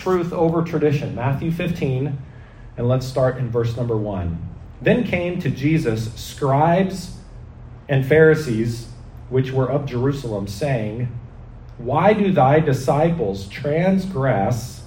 truth 0.00 0.32
over 0.32 0.62
tradition. 0.62 1.14
Matthew 1.14 1.50
15, 1.50 2.18
and 2.76 2.88
let's 2.88 3.06
start 3.06 3.36
in 3.36 3.50
verse 3.50 3.76
number 3.76 3.96
1. 3.96 4.48
Then 4.80 5.04
came 5.04 5.38
to 5.40 5.50
Jesus 5.50 6.14
scribes 6.14 7.18
and 7.88 8.06
Pharisees, 8.06 8.88
which 9.28 9.52
were 9.52 9.70
of 9.70 9.84
Jerusalem, 9.84 10.46
saying, 10.46 11.08
Why 11.76 12.14
do 12.14 12.32
thy 12.32 12.60
disciples 12.60 13.46
transgress 13.48 14.84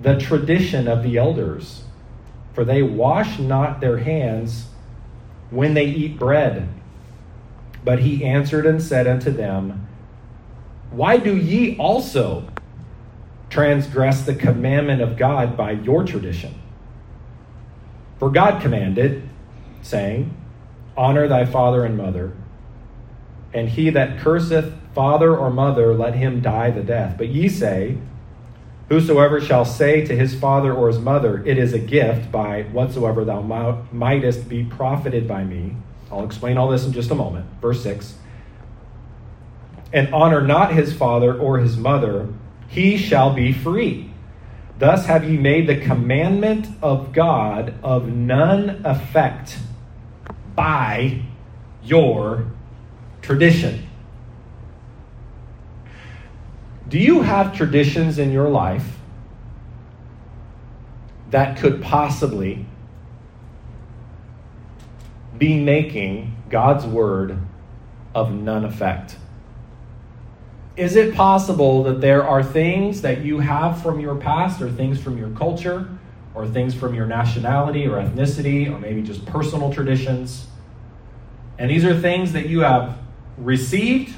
the 0.00 0.18
tradition 0.18 0.86
of 0.86 1.02
the 1.02 1.16
elders? 1.16 1.84
For 2.52 2.64
they 2.64 2.82
wash 2.82 3.38
not 3.38 3.80
their 3.80 3.98
hands 3.98 4.66
when 5.50 5.74
they 5.74 5.86
eat 5.86 6.18
bread. 6.18 6.68
But 7.82 8.00
he 8.00 8.24
answered 8.24 8.66
and 8.66 8.82
said 8.82 9.06
unto 9.06 9.30
them, 9.30 9.88
Why 10.90 11.16
do 11.16 11.34
ye 11.34 11.78
also 11.78 12.49
transgress 13.50 14.22
the 14.22 14.34
commandment 14.34 15.02
of 15.02 15.18
God 15.18 15.56
by 15.56 15.72
your 15.72 16.04
tradition? 16.04 16.54
For 18.18 18.30
God 18.30 18.62
commanded, 18.62 19.28
saying, 19.82 20.34
Honor 20.96 21.28
thy 21.28 21.44
father 21.44 21.84
and 21.84 21.96
mother, 21.96 22.32
and 23.52 23.68
he 23.68 23.90
that 23.90 24.18
curseth 24.20 24.72
father 24.94 25.36
or 25.36 25.50
mother, 25.50 25.94
let 25.94 26.14
him 26.14 26.40
die 26.40 26.70
the 26.70 26.82
death. 26.82 27.16
But 27.18 27.28
ye 27.28 27.48
say, 27.48 27.98
Whosoever 28.88 29.40
shall 29.40 29.64
say 29.64 30.04
to 30.04 30.16
his 30.16 30.34
father 30.34 30.74
or 30.74 30.88
his 30.88 30.98
mother, 30.98 31.44
It 31.46 31.58
is 31.58 31.72
a 31.72 31.78
gift 31.78 32.32
by 32.32 32.64
whatsoever 32.64 33.24
thou 33.24 33.86
mightest 33.92 34.48
be 34.48 34.64
profited 34.64 35.28
by 35.28 35.44
me. 35.44 35.76
I'll 36.10 36.24
explain 36.24 36.58
all 36.58 36.68
this 36.68 36.84
in 36.84 36.92
just 36.92 37.10
a 37.10 37.14
moment. 37.14 37.46
Verse 37.60 37.82
6. 37.84 38.14
And 39.92 40.12
honor 40.12 40.40
not 40.40 40.72
his 40.72 40.92
father 40.92 41.32
or 41.36 41.58
his 41.58 41.76
mother, 41.76 42.28
he 42.70 42.96
shall 42.96 43.34
be 43.34 43.52
free. 43.52 44.10
Thus 44.78 45.06
have 45.06 45.28
ye 45.28 45.36
made 45.36 45.66
the 45.66 45.76
commandment 45.76 46.66
of 46.80 47.12
God 47.12 47.74
of 47.82 48.08
none 48.08 48.80
effect 48.84 49.58
by 50.54 51.22
your 51.82 52.46
tradition. 53.20 53.86
Do 56.88 56.98
you 56.98 57.22
have 57.22 57.54
traditions 57.54 58.18
in 58.18 58.32
your 58.32 58.48
life 58.48 58.98
that 61.30 61.58
could 61.58 61.82
possibly 61.82 62.66
be 65.36 65.62
making 65.62 66.36
God's 66.48 66.84
word 66.86 67.38
of 68.14 68.32
none 68.32 68.64
effect? 68.64 69.16
Is 70.80 70.96
it 70.96 71.14
possible 71.14 71.82
that 71.82 72.00
there 72.00 72.26
are 72.26 72.42
things 72.42 73.02
that 73.02 73.20
you 73.20 73.40
have 73.40 73.82
from 73.82 74.00
your 74.00 74.14
past, 74.14 74.62
or 74.62 74.70
things 74.70 74.98
from 74.98 75.18
your 75.18 75.28
culture, 75.28 75.86
or 76.34 76.48
things 76.48 76.74
from 76.74 76.94
your 76.94 77.04
nationality 77.04 77.86
or 77.86 78.02
ethnicity, 78.02 78.66
or 78.66 78.78
maybe 78.78 79.02
just 79.02 79.26
personal 79.26 79.70
traditions? 79.70 80.46
And 81.58 81.70
these 81.70 81.84
are 81.84 82.00
things 82.00 82.32
that 82.32 82.48
you 82.48 82.60
have 82.60 82.96
received, 83.36 84.14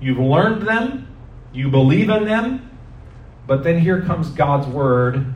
you've 0.00 0.18
learned 0.18 0.66
them, 0.66 1.06
you 1.52 1.68
believe 1.68 2.08
in 2.08 2.24
them, 2.24 2.70
but 3.46 3.62
then 3.62 3.78
here 3.78 4.00
comes 4.00 4.30
God's 4.30 4.66
word, 4.66 5.34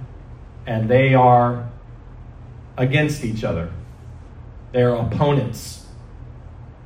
and 0.66 0.88
they 0.88 1.12
are 1.12 1.68
against 2.78 3.22
each 3.22 3.44
other. 3.44 3.70
They're 4.72 4.94
opponents. 4.94 5.86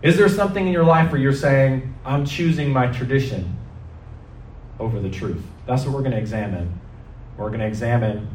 Is 0.03 0.17
there 0.17 0.29
something 0.29 0.67
in 0.67 0.73
your 0.73 0.83
life 0.83 1.13
where 1.13 1.21
you're 1.21 1.33
saying, 1.33 1.95
I'm 2.05 2.27
choosing 2.27 2.73
my 2.73 2.89
tradition 2.89 3.59
over 4.79 5.01
the 5.01 5.11
truth? 5.11 5.43
That's 5.67 5.85
what 5.85 5.95
we're 5.95 6.01
going 6.01 6.13
to 6.13 6.19
examine. 6.19 6.81
We're 7.37 7.49
going 7.49 7.61
to 7.61 7.67
examine. 7.67 8.29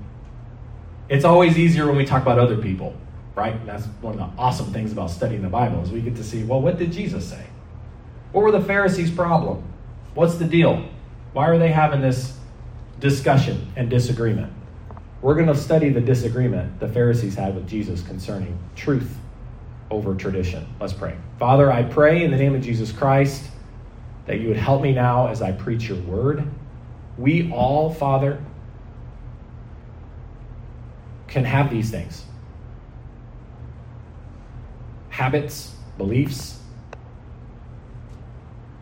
It's 1.08 1.26
always 1.26 1.58
easier 1.58 1.88
when 1.88 1.96
we 1.96 2.06
talk 2.06 2.22
about 2.22 2.40
other 2.40 2.58
people, 2.58 2.96
right? 3.36 3.66
That's 3.66 3.86
one 4.02 4.20
of 4.20 4.20
the 4.20 4.42
awesome 4.42 4.72
things 4.74 4.92
about 4.92 5.12
studying 5.12 5.42
the 5.42 5.50
Bible 5.50 5.82
is 5.82 5.92
we 5.92 6.02
get 6.02 6.16
to 6.18 6.24
see, 6.24 6.44
well, 6.44 6.62
what 6.62 6.78
did 6.78 6.92
Jesus 6.92 7.28
say? 7.28 7.46
What 8.32 8.44
were 8.44 8.52
the 8.52 8.62
Pharisees' 8.62 9.12
problem? 9.12 9.64
What's 10.14 10.36
the 10.36 10.46
deal? 10.46 10.88
Why 11.34 11.48
are 11.48 11.58
they 11.58 11.72
having 11.72 12.02
this 12.02 12.38
discussion 13.00 13.72
and 13.76 13.90
disagreement? 13.90 14.54
We're 15.22 15.36
going 15.36 15.48
to 15.48 15.56
study 15.56 15.90
the 15.90 16.02
disagreement 16.02 16.80
the 16.80 16.88
Pharisees 16.88 17.36
had 17.36 17.56
with 17.56 17.68
Jesus 17.68 18.02
concerning 18.02 18.58
truth 18.76 19.18
over 19.92 20.16
tradition. 20.16 20.68
Let's 20.80 20.94
pray. 20.94 21.16
Father, 21.40 21.72
I 21.72 21.84
pray 21.84 22.24
in 22.24 22.32
the 22.32 22.38
name 22.38 22.56
of 22.56 22.62
Jesus 22.62 22.92
Christ 22.92 23.49
that 24.30 24.40
you 24.40 24.48
would 24.48 24.58
help 24.58 24.84
me 24.84 24.94
now 24.94 25.26
as 25.26 25.42
I 25.42 25.52
preach 25.52 25.90
your 25.90 25.98
word. 26.02 26.48
We 27.18 27.52
all, 27.52 27.92
Father, 27.92 28.40
can 31.28 31.44
have 31.44 31.72
these 31.72 31.90
things 31.90 32.24
habits, 35.10 35.74
beliefs 35.98 36.60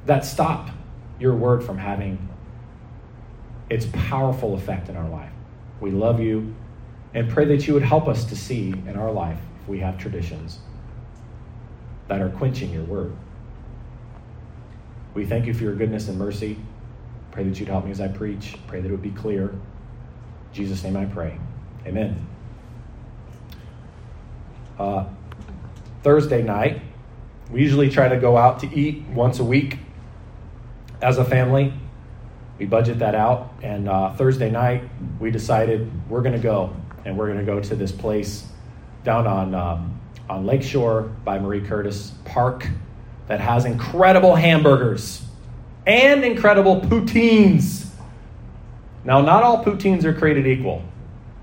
that 0.06 0.26
stop 0.26 0.70
your 1.18 1.34
word 1.34 1.64
from 1.64 1.78
having 1.78 2.28
its 3.70 3.88
powerful 3.94 4.54
effect 4.54 4.90
in 4.90 4.98
our 4.98 5.08
life. 5.08 5.32
We 5.80 5.92
love 5.92 6.20
you 6.20 6.54
and 7.14 7.30
pray 7.30 7.46
that 7.46 7.66
you 7.66 7.74
would 7.74 7.84
help 7.84 8.10
us 8.10 8.26
to 8.26 8.36
see 8.36 8.72
in 8.72 8.98
our 8.98 9.14
life 9.14 9.40
if 9.62 9.70
we 9.70 9.80
have 9.80 9.98
traditions 9.98 10.60
that 12.10 12.22
are 12.22 12.30
quenching 12.32 12.74
your 12.74 12.84
word. 12.84 13.16
We 15.18 15.26
thank 15.26 15.48
you 15.48 15.54
for 15.56 15.64
your 15.64 15.74
goodness 15.74 16.10
and 16.10 16.20
mercy. 16.20 16.58
Pray 17.32 17.44
that 17.44 17.60
you'd 17.60 17.70
help 17.70 17.86
me 17.86 17.90
as 17.90 18.00
I 18.00 18.08
preach. 18.08 18.56
Pray 18.68 18.82
that 18.82 18.88
it 18.88 18.92
would 18.92 19.02
be 19.02 19.10
clear. 19.10 19.50
In 19.50 19.60
Jesus' 20.54 20.84
name 20.84 20.96
I 20.96 21.06
pray. 21.06 21.40
Amen. 21.88 22.28
Uh, 24.78 25.06
Thursday 26.04 26.44
night, 26.44 26.84
we 27.50 27.62
usually 27.62 27.90
try 27.90 28.08
to 28.08 28.18
go 28.18 28.38
out 28.38 28.60
to 28.60 28.68
eat 28.72 29.06
once 29.08 29.40
a 29.40 29.44
week 29.44 29.80
as 31.02 31.18
a 31.18 31.26
family, 31.26 31.74
we 32.60 32.68
budget 32.68 33.00
that 33.00 33.16
out. 33.16 33.56
And 33.64 33.90
uh, 33.90 34.14
Thursday 34.14 34.52
night, 34.52 34.84
we 35.20 35.32
decided 35.32 35.90
we're 36.12 36.22
going 36.22 36.36
to 36.36 36.40
go, 36.40 36.76
and 37.06 37.18
we're 37.18 37.26
going 37.26 37.40
to 37.40 37.44
go 37.44 37.60
to 37.60 37.76
this 37.76 37.92
place 37.92 38.46
down 39.04 39.26
on 39.26 39.56
um, 39.56 40.00
on 40.30 40.46
Lakeshore 40.46 41.04
by 41.26 41.40
Marie 41.40 41.62
Curtis 41.62 42.12
Park 42.24 42.68
that 43.28 43.40
has 43.40 43.66
incredible 43.66 44.36
hamburgers 44.36 45.24
and 45.86 46.24
incredible 46.24 46.82
poutines. 46.82 47.90
Now, 49.04 49.22
not 49.22 49.44
all 49.44 49.64
poutines 49.64 50.04
are 50.04 50.14
created 50.14 50.48
equal. 50.48 50.84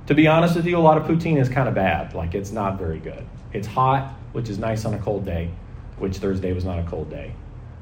To 0.06 0.14
be 0.14 0.26
honest 0.26 0.54
with 0.54 0.66
you, 0.66 0.76
a 0.76 0.80
lot 0.80 0.98
of 0.98 1.04
poutine 1.04 1.40
is 1.40 1.48
kind 1.48 1.68
of 1.68 1.74
bad. 1.74 2.14
Like, 2.14 2.34
it's 2.34 2.52
not 2.52 2.78
very 2.78 2.98
good. 2.98 3.24
It's 3.52 3.66
hot, 3.66 4.12
which 4.32 4.48
is 4.48 4.58
nice 4.58 4.84
on 4.84 4.94
a 4.94 4.98
cold 4.98 5.24
day, 5.24 5.50
which 5.98 6.18
Thursday 6.18 6.52
was 6.52 6.64
not 6.64 6.78
a 6.78 6.82
cold 6.84 7.08
day. 7.10 7.34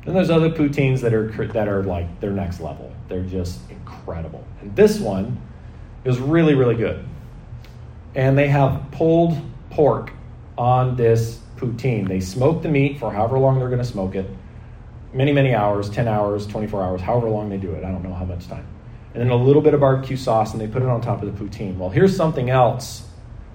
Then 0.05 0.15
there's 0.15 0.31
other 0.31 0.51
poutines 0.51 1.01
that 1.01 1.15
are 1.15 1.29
that 1.49 1.69
are 1.69 1.85
like 1.85 2.21
they're 2.21 2.31
next 2.31 2.61
level. 2.61 2.93
They're 3.09 3.23
just 3.23 3.61
incredible. 3.71 4.45
And 4.61 4.75
this 4.75 4.99
one 4.99 5.41
is 6.05 6.19
really 6.19 6.55
really 6.55 6.75
good. 6.75 7.05
And 8.15 8.37
they 8.37 8.49
have 8.49 8.91
pulled 8.91 9.41
pork 9.71 10.13
on 10.59 10.97
this 10.97 11.39
poutine. 11.63 12.09
They 12.09 12.21
smoke 12.21 12.63
the 12.63 12.69
meat 12.69 12.99
for 12.99 13.13
however 13.13 13.39
long 13.39 13.59
they're 13.59 13.69
going 13.69 13.81
to 13.81 13.85
smoke 13.85 14.15
it. 14.15 14.29
Many 15.13 15.33
many 15.33 15.55
hours, 15.55 15.91
10 15.91 16.09
hours, 16.09 16.47
24 16.47 16.83
hours, 16.83 17.01
however 17.01 17.29
long 17.29 17.51
they 17.51 17.59
do 17.59 17.73
it. 17.73 17.85
I 17.85 17.91
don't 17.91 18.03
know 18.03 18.15
how 18.15 18.25
much 18.25 18.49
time. 18.49 18.67
And 19.15 19.23
then 19.23 19.31
a 19.31 19.37
little 19.37 19.63
bit 19.63 19.75
of 19.75 19.81
barbecue 19.81 20.17
sauce 20.17 20.53
and 20.53 20.61
they 20.61 20.67
put 20.67 20.83
it 20.83 20.89
on 20.89 21.01
top 21.01 21.23
of 21.23 21.39
the 21.39 21.45
poutine. 21.45 21.77
Well, 21.77 21.91
here's 21.91 22.17
something 22.17 22.49
else 22.49 23.07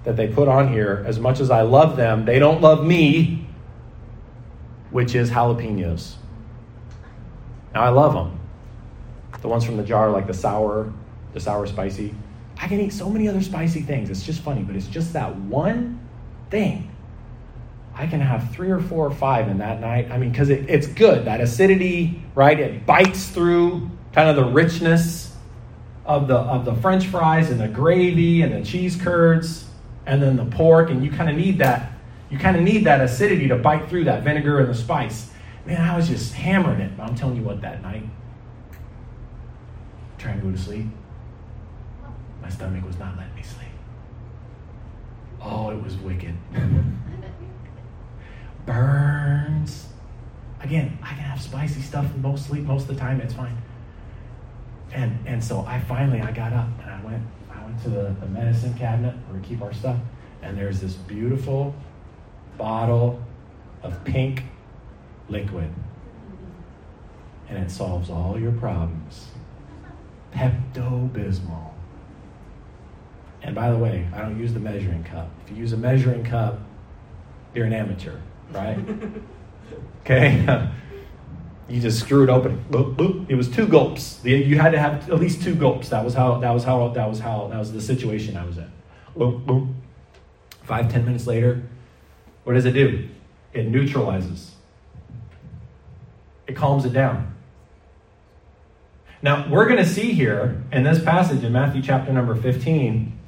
that 0.04 0.16
they 0.16 0.28
put 0.28 0.48
on 0.48 0.72
here. 0.72 1.04
As 1.06 1.18
much 1.18 1.40
as 1.40 1.50
I 1.50 1.62
love 1.62 1.96
them, 1.96 2.24
they 2.24 2.38
don't 2.38 2.60
love 2.60 2.86
me, 2.86 3.46
which 4.90 5.14
is 5.14 5.30
jalapenos. 5.30 6.14
Now 7.74 7.82
I 7.82 7.88
love 7.88 8.14
them. 8.14 8.38
The 9.40 9.48
ones 9.48 9.64
from 9.64 9.76
the 9.76 9.82
jar, 9.82 10.10
like 10.10 10.26
the 10.26 10.34
sour, 10.34 10.92
the 11.32 11.40
sour 11.40 11.66
spicy. 11.66 12.14
I 12.56 12.66
can 12.66 12.80
eat 12.80 12.92
so 12.92 13.08
many 13.08 13.28
other 13.28 13.42
spicy 13.42 13.82
things. 13.82 14.10
It's 14.10 14.22
just 14.22 14.40
funny, 14.40 14.62
but 14.62 14.74
it's 14.74 14.88
just 14.88 15.12
that 15.12 15.34
one 15.36 16.00
thing. 16.50 16.87
I 17.98 18.06
can 18.06 18.20
have 18.20 18.52
three 18.52 18.70
or 18.70 18.78
four 18.78 19.04
or 19.04 19.10
five 19.10 19.48
in 19.48 19.58
that 19.58 19.80
night. 19.80 20.08
I 20.12 20.18
mean, 20.18 20.30
because 20.30 20.50
it, 20.50 20.70
it's 20.70 20.86
good. 20.86 21.24
That 21.24 21.40
acidity, 21.40 22.22
right? 22.36 22.58
It 22.58 22.86
bites 22.86 23.26
through 23.26 23.90
kind 24.12 24.30
of 24.30 24.36
the 24.36 24.44
richness 24.44 25.34
of 26.06 26.28
the 26.28 26.36
of 26.36 26.64
the 26.64 26.74
French 26.76 27.08
fries 27.08 27.50
and 27.50 27.60
the 27.60 27.66
gravy 27.66 28.42
and 28.42 28.54
the 28.54 28.64
cheese 28.64 28.94
curds 28.94 29.68
and 30.06 30.22
then 30.22 30.36
the 30.36 30.44
pork, 30.44 30.90
and 30.90 31.04
you 31.04 31.10
kind 31.10 31.28
of 31.28 31.34
need 31.34 31.58
that. 31.58 31.90
You 32.30 32.38
kind 32.38 32.56
of 32.56 32.62
need 32.62 32.84
that 32.84 33.00
acidity 33.00 33.48
to 33.48 33.56
bite 33.56 33.88
through 33.88 34.04
that 34.04 34.22
vinegar 34.22 34.60
and 34.60 34.68
the 34.68 34.74
spice. 34.74 35.30
Man, 35.66 35.80
I 35.80 35.96
was 35.96 36.06
just 36.08 36.34
hammering 36.34 36.80
it. 36.80 36.92
I'm 37.00 37.16
telling 37.16 37.36
you 37.36 37.42
what, 37.42 37.60
that 37.62 37.82
night, 37.82 38.04
trying 40.18 40.38
to 40.38 40.46
go 40.46 40.52
to 40.52 40.58
sleep, 40.58 40.86
my 42.40 42.48
stomach 42.48 42.86
was 42.86 42.98
not 42.98 43.16
letting 43.16 43.34
me 43.34 43.42
sleep. 43.42 43.68
Oh, 45.42 45.70
it 45.70 45.82
was 45.82 45.96
wicked. 45.96 46.34
Burns. 48.68 49.86
Again, 50.60 50.98
I 51.02 51.08
can 51.08 51.20
have 51.20 51.40
spicy 51.40 51.80
stuff 51.80 52.04
and 52.04 52.22
most 52.22 52.46
sleep 52.48 52.64
most 52.64 52.82
of 52.82 52.94
the 52.94 53.00
time, 53.00 53.18
it's 53.22 53.32
fine. 53.32 53.56
And, 54.92 55.18
and 55.26 55.42
so 55.42 55.64
I 55.66 55.80
finally, 55.80 56.20
I 56.20 56.32
got 56.32 56.52
up 56.52 56.68
and 56.82 56.90
I 56.90 57.02
went, 57.02 57.22
I 57.50 57.64
went 57.64 57.82
to 57.84 57.88
the, 57.88 58.14
the 58.20 58.26
medicine 58.26 58.74
cabinet 58.74 59.14
where 59.26 59.40
we 59.40 59.46
keep 59.46 59.62
our 59.62 59.72
stuff. 59.72 59.96
And 60.42 60.56
there's 60.56 60.80
this 60.80 60.92
beautiful 60.92 61.74
bottle 62.58 63.22
of 63.82 64.04
pink 64.04 64.42
liquid. 65.30 65.72
And 67.48 67.56
it 67.56 67.70
solves 67.70 68.10
all 68.10 68.38
your 68.38 68.52
problems. 68.52 69.28
Pepto 70.30 71.08
Bismol. 71.10 71.72
And 73.40 73.54
by 73.54 73.70
the 73.70 73.78
way, 73.78 74.06
I 74.14 74.20
don't 74.20 74.38
use 74.38 74.52
the 74.52 74.60
measuring 74.60 75.04
cup. 75.04 75.30
If 75.42 75.52
you 75.52 75.56
use 75.56 75.72
a 75.72 75.78
measuring 75.78 76.22
cup, 76.22 76.60
you're 77.54 77.64
an 77.64 77.72
amateur, 77.72 78.18
right? 78.52 78.78
okay? 80.02 80.70
you 81.68 81.80
just 81.80 82.00
screw 82.00 82.24
it 82.24 82.30
open. 82.30 82.64
Boop, 82.70 82.96
boop. 82.96 83.26
It 83.28 83.34
was 83.34 83.48
two 83.48 83.66
gulps. 83.66 84.24
You 84.24 84.58
had 84.58 84.70
to 84.70 84.78
have 84.78 85.10
at 85.10 85.20
least 85.20 85.42
two 85.42 85.54
gulps. 85.54 85.90
That 85.90 86.04
was 86.04 86.14
how. 86.14 86.38
That 86.38 86.52
was 86.52 86.64
how. 86.64 86.88
That 86.88 87.08
was 87.08 87.20
how. 87.20 87.48
That 87.48 87.58
was 87.58 87.72
the 87.72 87.80
situation 87.80 88.36
I 88.36 88.44
was 88.44 88.58
in. 88.58 88.70
Boom, 89.16 89.44
boom. 89.44 89.82
Five, 90.62 90.90
ten 90.90 91.04
minutes 91.04 91.26
later, 91.26 91.62
what 92.44 92.54
does 92.54 92.64
it 92.64 92.72
do? 92.72 93.08
It 93.52 93.68
neutralizes. 93.68 94.54
It 96.46 96.56
calms 96.56 96.84
it 96.84 96.92
down. 96.92 97.34
Now, 99.20 99.48
we're 99.50 99.64
going 99.64 99.78
to 99.78 99.86
see 99.86 100.12
here 100.12 100.62
in 100.70 100.84
this 100.84 101.02
passage 101.02 101.42
in 101.42 101.52
Matthew 101.52 101.82
chapter 101.82 102.12
number 102.12 102.36
15, 102.36 103.18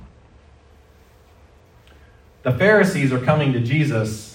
the 2.43 2.53
Pharisees 2.53 3.13
are 3.13 3.19
coming 3.19 3.53
to 3.53 3.61
Jesus. 3.61 4.30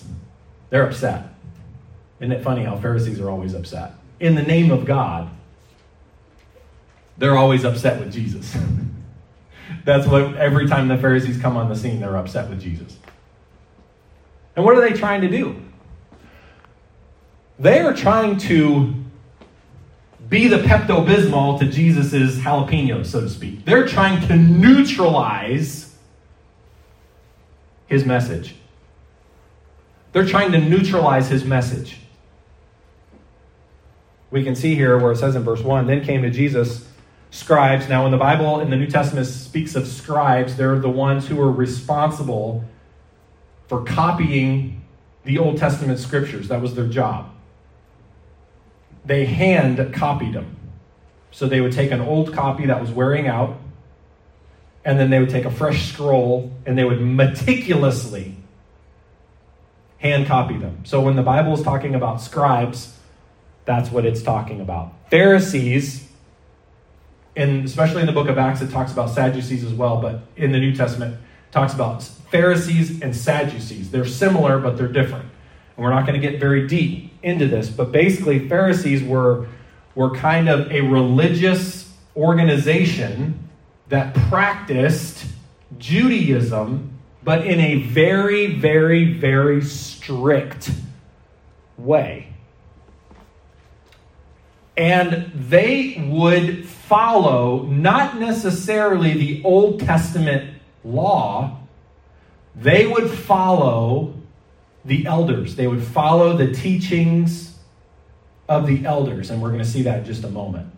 They're 0.69 0.87
upset. 0.87 1.35
Isn't 2.19 2.31
it 2.31 2.43
funny 2.43 2.63
how 2.63 2.77
Pharisees 2.77 3.19
are 3.19 3.29
always 3.29 3.53
upset? 3.53 3.93
In 4.19 4.35
the 4.35 4.41
name 4.41 4.71
of 4.71 4.85
God, 4.85 5.29
they're 7.17 7.37
always 7.37 7.63
upset 7.63 7.99
with 7.99 8.11
Jesus. 8.11 8.55
That's 9.85 10.07
what 10.07 10.35
every 10.37 10.67
time 10.67 10.87
the 10.87 10.97
Pharisees 10.97 11.39
come 11.39 11.57
on 11.57 11.69
the 11.69 11.75
scene, 11.75 11.99
they're 11.99 12.17
upset 12.17 12.49
with 12.49 12.61
Jesus. 12.61 12.97
And 14.55 14.63
what 14.63 14.75
are 14.75 14.81
they 14.81 14.93
trying 14.93 15.21
to 15.21 15.29
do? 15.29 15.61
They 17.59 17.79
are 17.79 17.93
trying 17.93 18.37
to 18.39 18.93
be 20.29 20.47
the 20.47 20.57
Pepto 20.57 21.05
Bismol 21.05 21.59
to 21.59 21.67
Jesus' 21.67 22.37
jalapenos, 22.37 23.07
so 23.07 23.21
to 23.21 23.29
speak. 23.29 23.65
They're 23.65 23.87
trying 23.87 24.25
to 24.27 24.35
neutralize 24.35 25.95
his 27.87 28.05
message. 28.05 28.55
They're 30.15 30.25
trying 30.25 30.53
to 30.53 30.57
neutralize 30.57 31.27
his 31.27 31.43
message. 31.43 31.97
We 34.31 34.45
can 34.45 34.55
see 34.55 34.73
here 34.73 34.97
where 34.97 35.11
it 35.11 35.17
says 35.17 35.35
in 35.35 35.43
verse 35.43 35.61
1 35.61 35.87
Then 35.87 36.05
came 36.05 36.21
to 36.21 36.29
Jesus 36.29 36.87
scribes. 37.31 37.89
Now, 37.89 38.03
when 38.03 38.11
the 38.11 38.17
Bible 38.17 38.61
in 38.61 38.69
the 38.69 38.77
New 38.77 38.87
Testament 38.87 39.27
speaks 39.27 39.75
of 39.75 39.85
scribes, 39.85 40.55
they're 40.55 40.79
the 40.79 40.89
ones 40.89 41.27
who 41.27 41.37
are 41.41 41.51
responsible 41.51 42.63
for 43.67 43.83
copying 43.83 44.85
the 45.25 45.37
Old 45.37 45.57
Testament 45.57 45.99
scriptures. 45.99 46.47
That 46.47 46.61
was 46.61 46.75
their 46.75 46.87
job 46.87 47.35
they 49.05 49.25
hand 49.25 49.93
copied 49.93 50.33
them. 50.33 50.55
So 51.31 51.47
they 51.47 51.61
would 51.61 51.73
take 51.73 51.91
an 51.91 52.01
old 52.01 52.33
copy 52.33 52.67
that 52.67 52.81
was 52.81 52.91
wearing 52.91 53.27
out, 53.27 53.59
and 54.83 54.99
then 54.99 55.09
they 55.09 55.19
would 55.19 55.29
take 55.29 55.45
a 55.45 55.51
fresh 55.51 55.91
scroll 55.91 56.51
and 56.65 56.77
they 56.77 56.83
would 56.83 57.01
meticulously 57.01 58.35
hand 59.97 60.27
copy 60.27 60.57
them. 60.57 60.83
So 60.83 61.01
when 61.01 61.15
the 61.15 61.23
Bible 61.23 61.53
is 61.53 61.63
talking 61.63 61.95
about 61.95 62.21
scribes, 62.21 62.97
that's 63.65 63.91
what 63.91 64.05
it's 64.05 64.21
talking 64.21 64.61
about. 64.61 64.93
Pharisees, 65.09 66.07
and 67.35 67.65
especially 67.65 68.01
in 68.01 68.07
the 68.07 68.13
book 68.13 68.27
of 68.27 68.37
Acts, 68.37 68.61
it 68.61 68.69
talks 68.69 68.91
about 68.91 69.09
Sadducees 69.09 69.63
as 69.63 69.73
well, 69.73 70.01
but 70.01 70.21
in 70.35 70.51
the 70.51 70.59
New 70.59 70.75
Testament, 70.75 71.17
talks 71.51 71.73
about 71.73 72.03
Pharisees 72.03 73.01
and 73.01 73.15
Sadducees. 73.15 73.91
They're 73.91 74.05
similar, 74.05 74.59
but 74.59 74.77
they're 74.77 74.87
different. 74.87 75.25
And 75.75 75.83
we're 75.83 75.91
not 75.91 76.05
going 76.05 76.19
to 76.19 76.27
get 76.27 76.39
very 76.39 76.67
deep 76.67 77.13
into 77.23 77.47
this, 77.47 77.69
but 77.69 77.91
basically, 77.91 78.47
Pharisees 78.47 79.03
were, 79.03 79.47
were 79.95 80.13
kind 80.15 80.49
of 80.49 80.71
a 80.71 80.81
religious 80.81 81.91
organization 82.15 83.49
that 83.89 84.13
practiced 84.13 85.25
Judaism, 85.77 86.94
but 87.25 87.45
in 87.45 87.59
a 87.59 87.81
very, 87.81 88.45
very, 88.53 89.11
very 89.11 89.61
strict 89.63 90.69
way. 91.75 92.27
And 94.77 95.31
they 95.33 96.07
would 96.07 96.67
follow 96.67 97.63
not 97.63 98.19
necessarily 98.19 99.13
the 99.13 99.43
Old 99.43 99.79
Testament 99.79 100.61
law, 100.83 101.57
they 102.55 102.85
would 102.85 103.09
follow 103.09 104.13
the 104.85 105.07
elders. 105.07 105.55
They 105.55 105.65
would 105.65 105.81
follow 105.81 106.37
the 106.37 106.53
teachings 106.53 107.57
of 108.47 108.67
the 108.67 108.85
elders, 108.85 109.31
and 109.31 109.41
we're 109.41 109.49
going 109.49 109.63
to 109.63 109.69
see 109.69 109.81
that 109.81 109.99
in 109.99 110.05
just 110.05 110.23
a 110.23 110.29
moment. 110.29 110.71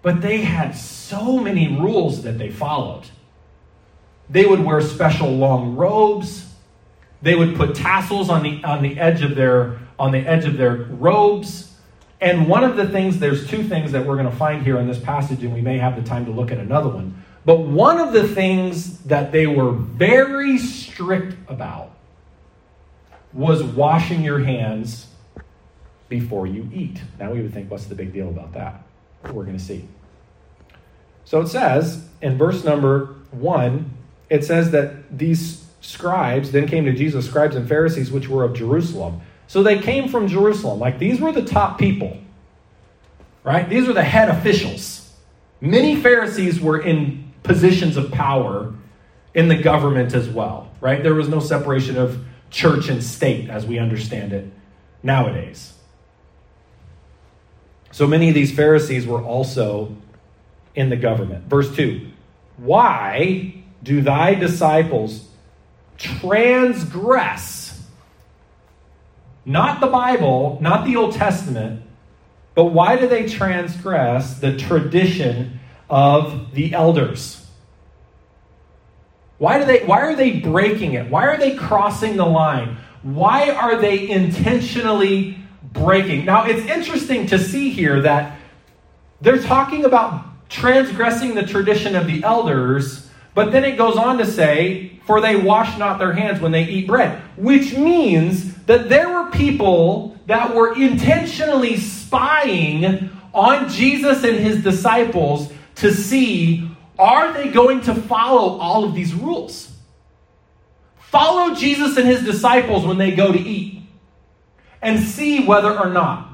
But 0.00 0.22
they 0.22 0.38
had 0.38 0.74
so 0.74 1.38
many 1.38 1.78
rules 1.78 2.22
that 2.22 2.38
they 2.38 2.50
followed. 2.50 3.04
They 4.30 4.44
would 4.46 4.64
wear 4.64 4.80
special 4.80 5.30
long 5.30 5.76
robes. 5.76 6.46
They 7.22 7.34
would 7.34 7.56
put 7.56 7.74
tassels 7.74 8.30
on 8.30 8.42
the 8.42 8.62
on 8.64 8.82
the 8.82 8.98
edge 8.98 9.22
of 9.22 9.34
their 9.34 9.78
on 9.98 10.12
the 10.12 10.18
edge 10.18 10.44
of 10.44 10.56
their 10.56 10.74
robes. 10.76 11.74
And 12.20 12.48
one 12.48 12.64
of 12.64 12.76
the 12.76 12.88
things, 12.88 13.20
there's 13.20 13.48
two 13.48 13.62
things 13.62 13.92
that 13.92 14.04
we're 14.04 14.16
going 14.16 14.30
to 14.30 14.36
find 14.36 14.64
here 14.64 14.78
in 14.78 14.88
this 14.88 14.98
passage, 14.98 15.44
and 15.44 15.54
we 15.54 15.60
may 15.60 15.78
have 15.78 15.94
the 15.94 16.02
time 16.02 16.24
to 16.24 16.32
look 16.32 16.50
at 16.50 16.58
another 16.58 16.88
one. 16.88 17.22
But 17.44 17.60
one 17.60 17.98
of 18.00 18.12
the 18.12 18.26
things 18.26 18.98
that 19.04 19.30
they 19.30 19.46
were 19.46 19.70
very 19.70 20.58
strict 20.58 21.36
about 21.48 21.92
was 23.32 23.62
washing 23.62 24.22
your 24.22 24.40
hands 24.40 25.06
before 26.08 26.46
you 26.46 26.68
eat. 26.74 27.00
Now 27.20 27.32
we 27.32 27.40
would 27.40 27.54
think, 27.54 27.70
what's 27.70 27.86
the 27.86 27.94
big 27.94 28.12
deal 28.12 28.28
about 28.28 28.52
that? 28.54 28.82
We're 29.24 29.44
going 29.44 29.56
to 29.56 29.62
see. 29.62 29.86
So 31.24 31.40
it 31.40 31.48
says 31.48 32.08
in 32.20 32.36
verse 32.36 32.64
number 32.64 33.14
one, 33.30 33.97
it 34.30 34.44
says 34.44 34.70
that 34.72 35.16
these 35.16 35.64
scribes 35.80 36.52
then 36.52 36.66
came 36.66 36.84
to 36.84 36.92
Jesus, 36.92 37.26
scribes 37.26 37.56
and 37.56 37.68
Pharisees, 37.68 38.10
which 38.10 38.28
were 38.28 38.44
of 38.44 38.54
Jerusalem. 38.54 39.20
So 39.46 39.62
they 39.62 39.78
came 39.78 40.08
from 40.08 40.28
Jerusalem. 40.28 40.78
Like 40.78 40.98
these 40.98 41.20
were 41.20 41.32
the 41.32 41.44
top 41.44 41.78
people, 41.78 42.18
right? 43.44 43.68
These 43.68 43.86
were 43.86 43.94
the 43.94 44.02
head 44.02 44.28
officials. 44.28 45.10
Many 45.60 45.96
Pharisees 45.96 46.60
were 46.60 46.80
in 46.80 47.32
positions 47.42 47.96
of 47.96 48.12
power 48.12 48.74
in 49.34 49.48
the 49.48 49.56
government 49.56 50.14
as 50.14 50.28
well, 50.28 50.70
right? 50.80 51.02
There 51.02 51.14
was 51.14 51.28
no 51.28 51.40
separation 51.40 51.96
of 51.96 52.24
church 52.50 52.88
and 52.88 53.02
state 53.02 53.48
as 53.48 53.66
we 53.66 53.78
understand 53.78 54.32
it 54.32 54.50
nowadays. 55.02 55.74
So 57.90 58.06
many 58.06 58.28
of 58.28 58.34
these 58.34 58.54
Pharisees 58.54 59.06
were 59.06 59.22
also 59.22 59.96
in 60.74 60.90
the 60.90 60.96
government. 60.96 61.46
Verse 61.46 61.74
2 61.74 62.06
Why 62.58 63.57
do 63.82 64.00
thy 64.00 64.34
disciples 64.34 65.26
transgress? 65.96 67.80
Not 69.44 69.80
the 69.80 69.86
Bible, 69.86 70.58
not 70.60 70.84
the 70.84 70.96
Old 70.96 71.14
Testament, 71.14 71.82
but 72.54 72.66
why 72.66 72.96
do 72.96 73.08
they 73.08 73.28
transgress 73.28 74.38
the 74.38 74.56
tradition 74.56 75.60
of 75.88 76.52
the 76.54 76.74
elders? 76.74 77.46
Why 79.38 79.58
do 79.58 79.64
they 79.64 79.84
why 79.84 80.00
are 80.00 80.16
they 80.16 80.32
breaking 80.32 80.94
it? 80.94 81.08
Why 81.10 81.26
are 81.26 81.38
they 81.38 81.54
crossing 81.54 82.16
the 82.16 82.26
line? 82.26 82.76
Why 83.02 83.50
are 83.50 83.80
they 83.80 84.08
intentionally 84.08 85.38
breaking? 85.72 86.24
Now, 86.24 86.46
it's 86.46 86.66
interesting 86.68 87.26
to 87.28 87.38
see 87.38 87.70
here 87.70 88.02
that 88.02 88.38
they're 89.20 89.42
talking 89.42 89.84
about 89.84 90.24
transgressing 90.48 91.34
the 91.34 91.44
tradition 91.44 91.94
of 91.94 92.06
the 92.06 92.24
elders, 92.24 93.07
but 93.38 93.52
then 93.52 93.62
it 93.62 93.76
goes 93.76 93.96
on 93.96 94.18
to 94.18 94.26
say, 94.26 94.98
For 95.04 95.20
they 95.20 95.36
wash 95.36 95.78
not 95.78 96.00
their 96.00 96.12
hands 96.12 96.40
when 96.40 96.50
they 96.50 96.64
eat 96.64 96.88
bread, 96.88 97.22
which 97.36 97.76
means 97.76 98.64
that 98.64 98.88
there 98.88 99.08
were 99.08 99.30
people 99.30 100.18
that 100.26 100.56
were 100.56 100.74
intentionally 100.74 101.76
spying 101.76 103.10
on 103.32 103.68
Jesus 103.68 104.24
and 104.24 104.38
his 104.38 104.64
disciples 104.64 105.52
to 105.76 105.94
see 105.94 106.68
are 106.98 107.32
they 107.32 107.46
going 107.46 107.82
to 107.82 107.94
follow 107.94 108.58
all 108.58 108.82
of 108.82 108.92
these 108.92 109.14
rules? 109.14 109.70
Follow 110.98 111.54
Jesus 111.54 111.96
and 111.96 112.08
his 112.08 112.24
disciples 112.24 112.84
when 112.84 112.98
they 112.98 113.12
go 113.12 113.30
to 113.30 113.38
eat 113.38 113.84
and 114.82 114.98
see 114.98 115.44
whether 115.46 115.78
or 115.78 115.90
not 115.90 116.28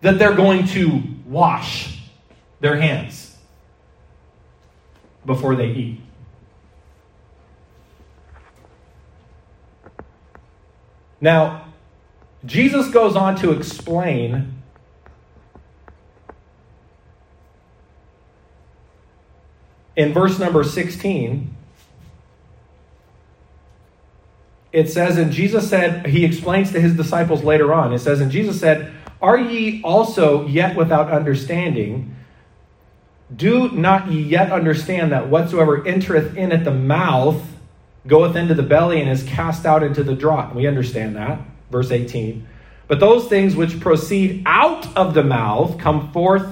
that 0.00 0.18
they're 0.18 0.34
going 0.34 0.66
to 0.66 1.04
wash 1.24 2.00
their 2.58 2.80
hands 2.80 3.36
before 5.24 5.54
they 5.54 5.68
eat. 5.68 6.00
Now, 11.20 11.66
Jesus 12.44 12.88
goes 12.90 13.16
on 13.16 13.36
to 13.36 13.52
explain 13.52 14.54
in 19.96 20.12
verse 20.12 20.38
number 20.38 20.62
16, 20.62 21.54
it 24.72 24.90
says, 24.90 25.16
and 25.16 25.32
Jesus 25.32 25.70
said, 25.70 26.06
he 26.06 26.24
explains 26.24 26.70
to 26.72 26.80
his 26.80 26.94
disciples 26.94 27.42
later 27.42 27.72
on, 27.72 27.94
it 27.94 28.00
says, 28.00 28.20
and 28.20 28.30
Jesus 28.30 28.60
said, 28.60 28.92
Are 29.22 29.38
ye 29.38 29.80
also 29.82 30.46
yet 30.46 30.76
without 30.76 31.10
understanding? 31.10 32.14
Do 33.34 33.70
not 33.70 34.12
ye 34.12 34.22
yet 34.22 34.52
understand 34.52 35.10
that 35.12 35.28
whatsoever 35.28 35.84
entereth 35.86 36.36
in 36.36 36.52
at 36.52 36.64
the 36.64 36.70
mouth 36.70 37.55
goeth 38.06 38.36
into 38.36 38.54
the 38.54 38.62
belly 38.62 39.00
and 39.00 39.10
is 39.10 39.22
cast 39.22 39.66
out 39.66 39.82
into 39.82 40.02
the 40.02 40.14
draught? 40.14 40.54
We 40.54 40.66
understand 40.66 41.16
that. 41.16 41.40
Verse 41.70 41.90
18. 41.90 42.46
But 42.88 43.00
those 43.00 43.28
things 43.28 43.56
which 43.56 43.80
proceed 43.80 44.42
out 44.46 44.96
of 44.96 45.14
the 45.14 45.24
mouth 45.24 45.78
come 45.78 46.12
forth 46.12 46.46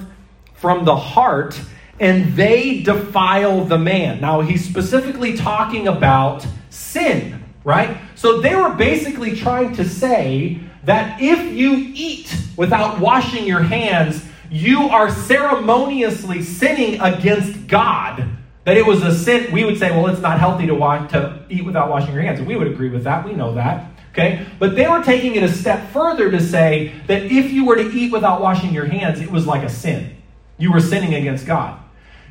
from 0.55 0.85
the 0.85 0.95
heart, 0.95 1.59
and 1.99 2.33
they 2.35 2.81
defile 2.81 3.63
the 3.65 3.77
man. 3.77 4.19
Now, 4.19 4.41
he's 4.41 4.67
specifically 4.67 5.37
talking 5.37 5.87
about 5.87 6.45
sin, 6.69 7.43
right? 7.63 7.97
So 8.15 8.41
they 8.41 8.55
were 8.55 8.73
basically 8.73 9.35
trying 9.35 9.75
to 9.75 9.87
say 9.87 10.59
that 10.83 11.21
if 11.21 11.53
you 11.53 11.91
eat 11.93 12.35
without 12.57 12.99
washing 12.99 13.45
your 13.45 13.61
hands, 13.61 14.23
you 14.49 14.89
are 14.89 15.09
ceremoniously 15.09 16.41
sinning 16.41 16.99
against 17.01 17.67
God. 17.67 18.27
That 18.65 18.77
it 18.77 18.85
was 18.85 19.01
a 19.03 19.17
sin. 19.17 19.51
We 19.51 19.63
would 19.63 19.77
say, 19.77 19.91
well, 19.91 20.07
it's 20.07 20.21
not 20.21 20.39
healthy 20.39 20.67
to, 20.67 20.75
to 20.75 21.45
eat 21.49 21.63
without 21.63 21.89
washing 21.89 22.13
your 22.13 22.23
hands. 22.23 22.39
And 22.39 22.47
we 22.47 22.55
would 22.55 22.67
agree 22.67 22.89
with 22.89 23.03
that. 23.05 23.25
We 23.25 23.33
know 23.33 23.53
that. 23.55 23.91
Okay? 24.11 24.45
But 24.59 24.75
they 24.75 24.87
were 24.87 25.03
taking 25.03 25.35
it 25.35 25.43
a 25.43 25.51
step 25.51 25.91
further 25.91 26.31
to 26.31 26.41
say 26.41 26.93
that 27.07 27.23
if 27.23 27.51
you 27.51 27.65
were 27.65 27.75
to 27.75 27.91
eat 27.91 28.11
without 28.11 28.41
washing 28.41 28.73
your 28.73 28.85
hands, 28.85 29.21
it 29.21 29.29
was 29.29 29.45
like 29.45 29.63
a 29.63 29.69
sin. 29.69 30.15
You 30.57 30.71
were 30.71 30.79
sinning 30.79 31.13
against 31.13 31.45
God. 31.45 31.79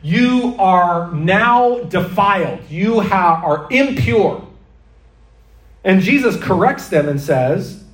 You 0.03 0.57
are 0.59 1.13
now 1.13 1.81
defiled. 1.81 2.61
You 2.69 3.01
have, 3.01 3.45
are 3.45 3.69
impure. 3.71 4.47
And 5.85 6.01
Jesus 6.01 6.37
corrects 6.37 6.89
them 6.89 7.09
and 7.09 7.21
says, 7.21 7.85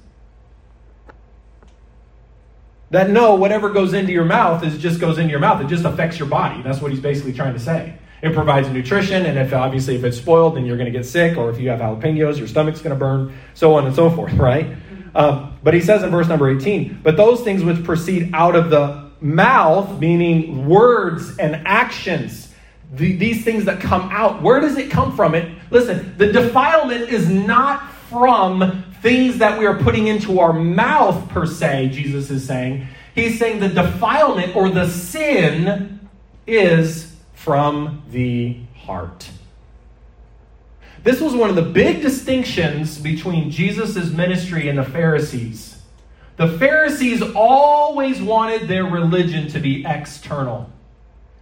that 2.91 3.11
no, 3.11 3.37
whatever 3.37 3.71
goes 3.71 3.93
into 3.93 4.13
your 4.13 4.25
mouth 4.25 4.65
is 4.65 4.79
just 4.79 5.01
goes 5.01 5.19
into 5.19 5.31
your 5.31 5.41
mouth. 5.41 5.63
It 5.63 5.69
just 5.69 5.85
affects 5.85 6.19
your 6.19 6.29
body. 6.29 6.63
That's 6.63 6.81
what 6.81 6.91
he's 6.91 7.01
basically 7.01 7.33
trying 7.33 7.55
to 7.55 7.61
say. 7.61 7.97
It 8.23 8.35
provides 8.35 8.69
nutrition, 8.69 9.25
and 9.25 9.39
if 9.39 9.53
obviously 9.53 9.97
if 9.97 10.05
it's 10.05 10.19
spoiled, 10.19 10.57
then 10.57 10.67
you're 10.67 10.77
going 10.77 10.93
to 10.93 10.97
get 10.97 11.07
sick, 11.07 11.39
or 11.39 11.51
if 11.51 11.59
you 11.59 11.71
have 11.71 11.81
jalapenos, 11.81 12.39
your 12.39 12.49
stomach's 12.49 12.81
going 12.81 12.95
to 12.95 12.99
burn, 12.99 13.35
so 13.55 13.75
on 13.75 13.87
and 13.87 13.95
so 13.95 14.11
forth, 14.11 14.33
right? 14.35 14.77
Um, 15.15 15.59
but 15.63 15.75
he 15.75 15.81
says 15.81 16.03
in 16.03 16.11
verse 16.11 16.29
number 16.29 16.49
18, 16.51 17.01
but 17.03 17.17
those 17.17 17.41
things 17.43 17.65
which 17.65 17.83
proceed 17.83 18.31
out 18.35 18.55
of 18.55 18.71
the 18.71 19.11
mouth, 19.21 19.99
meaning 19.99 20.69
words 20.69 21.37
and 21.39 21.67
actions, 21.67 22.53
the, 22.93 23.17
these 23.17 23.45
things 23.45 23.65
that 23.65 23.81
come 23.81 24.09
out, 24.13 24.43
where 24.43 24.61
does 24.61 24.77
it 24.77 24.91
come 24.91 25.15
from? 25.15 25.35
It 25.35 25.51
listen, 25.71 26.15
the 26.19 26.33
defilement 26.33 27.09
is 27.09 27.29
not 27.29 27.91
from 27.93 28.85
things 29.03 29.39
that 29.39 29.59
we 29.59 29.67
are 29.67 29.79
putting 29.79 30.09
into 30.09 30.41
our 30.41 30.53
mouth, 30.53 31.29
per 31.29 31.47
se, 31.47 31.91
Jesus 31.93 32.31
is 32.31 32.45
saying. 32.45 32.87
He's 33.15 33.39
saying 33.39 33.61
the 33.61 33.69
defilement 33.69 34.55
or 34.57 34.69
the 34.69 34.89
sin 34.89 36.09
is 36.47 37.10
from 37.41 38.03
the 38.11 38.55
heart. 38.77 39.31
This 41.03 41.23
was 41.23 41.35
one 41.35 41.49
of 41.49 41.57
the 41.57 41.63
big 41.63 42.03
distinctions 42.03 42.99
between 42.99 43.51
Jesus' 43.51 44.11
ministry 44.11 44.69
and 44.69 44.79
the 44.79 44.85
Pharisees. 44.85 45.81
The 46.37 46.59
Pharisees 46.59 47.23
always 47.23 48.21
wanted 48.21 48.69
their 48.69 48.85
religion 48.85 49.49
to 49.49 49.59
be 49.59 49.87
external. 49.87 50.69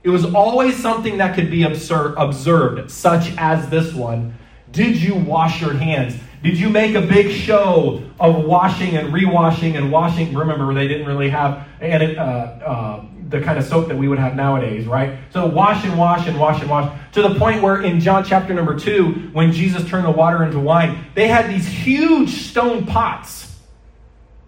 It 0.04 0.10
was 0.10 0.24
always 0.24 0.76
something 0.76 1.18
that 1.18 1.34
could 1.34 1.50
be 1.50 1.64
observed, 1.64 2.90
such 2.92 3.32
as 3.36 3.68
this 3.68 3.92
one. 3.92 4.38
Did 4.70 5.02
you 5.02 5.16
wash 5.16 5.60
your 5.60 5.74
hands? 5.74 6.16
Did 6.44 6.58
you 6.58 6.68
make 6.68 6.94
a 6.94 7.02
big 7.02 7.32
show 7.32 8.04
of 8.20 8.44
washing 8.44 8.96
and 8.96 9.12
rewashing 9.12 9.76
and 9.76 9.90
washing? 9.90 10.32
Remember, 10.32 10.72
they 10.72 10.86
didn't 10.86 11.08
really 11.08 11.30
have 11.30 11.66
uh, 11.82 11.84
uh, 11.84 13.04
the 13.28 13.40
kind 13.40 13.58
of 13.58 13.64
soap 13.64 13.88
that 13.88 13.96
we 13.96 14.08
would 14.08 14.18
have 14.18 14.34
nowadays, 14.34 14.86
right? 14.86 15.18
So 15.30 15.46
wash 15.46 15.84
and 15.84 15.98
wash 15.98 16.26
and 16.26 16.38
wash 16.38 16.60
and 16.60 16.70
wash 16.70 16.98
to 17.12 17.22
the 17.22 17.34
point 17.34 17.62
where 17.62 17.82
in 17.82 18.00
John 18.00 18.24
chapter 18.24 18.54
number 18.54 18.78
two, 18.78 19.30
when 19.32 19.52
Jesus 19.52 19.88
turned 19.88 20.06
the 20.06 20.10
water 20.10 20.44
into 20.44 20.58
wine, 20.58 21.06
they 21.14 21.28
had 21.28 21.50
these 21.50 21.66
huge 21.66 22.30
stone 22.30 22.86
pots 22.86 23.54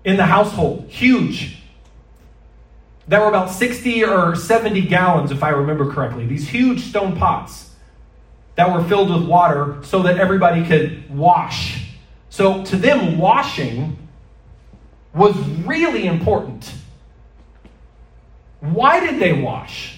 in 0.05 0.17
the 0.17 0.25
household, 0.25 0.89
huge. 0.89 1.59
That 3.09 3.21
were 3.21 3.29
about 3.29 3.51
60 3.51 4.05
or 4.05 4.37
70 4.37 4.83
gallons, 4.83 5.31
if 5.31 5.43
I 5.43 5.51
remember 5.51 5.93
correctly. 5.93 6.27
These 6.27 6.49
huge 6.49 6.81
stone 6.81 7.17
pots 7.17 7.71
that 8.55 8.73
were 8.73 8.85
filled 8.85 9.11
with 9.11 9.29
water 9.29 9.79
so 9.83 10.03
that 10.03 10.19
everybody 10.19 10.65
could 10.65 11.11
wash. 11.11 11.89
So 12.29 12.65
to 12.65 12.77
them, 12.77 13.19
washing 13.19 13.99
was 15.13 15.37
really 15.67 16.07
important. 16.07 16.73
Why 18.61 19.01
did 19.01 19.19
they 19.19 19.33
wash? 19.33 19.97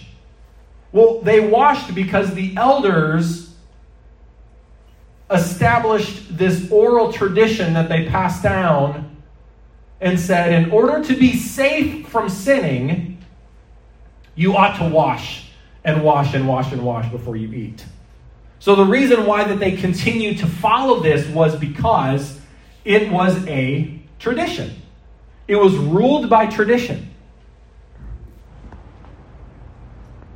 Well, 0.93 1.21
they 1.21 1.41
washed 1.41 1.95
because 1.95 2.35
the 2.35 2.57
elders 2.57 3.55
established 5.31 6.37
this 6.37 6.71
oral 6.71 7.13
tradition 7.13 7.75
that 7.75 7.89
they 7.89 8.07
passed 8.09 8.43
down 8.43 9.17
and 10.01 10.19
said, 10.19 10.53
in 10.53 10.71
order 10.71 11.03
to 11.05 11.17
be 11.17 11.37
safe 11.37 12.09
from 12.09 12.29
sinning, 12.29 13.19
you 14.35 14.57
ought 14.57 14.77
to 14.79 14.89
wash 14.89 15.51
and 15.85 16.03
wash 16.03 16.35
and 16.35 16.47
wash 16.47 16.73
and 16.73 16.85
wash 16.85 17.11
before 17.11 17.37
you 17.37 17.53
eat. 17.53 17.85
So 18.59 18.77
the 18.77 18.85
reason 18.85 19.27
why 19.27 19.45
that 19.45 19.59
they 19.59 19.73
continued 19.73 20.39
to 20.39 20.47
follow 20.47 21.01
this 21.01 21.27
was 21.29 21.57
because 21.57 22.39
it 22.85 23.11
was 23.11 23.45
a 23.47 24.01
tradition. 24.19 24.77
It 25.49 25.57
was 25.57 25.75
ruled 25.75 26.29
by 26.31 26.47
tradition. 26.47 27.12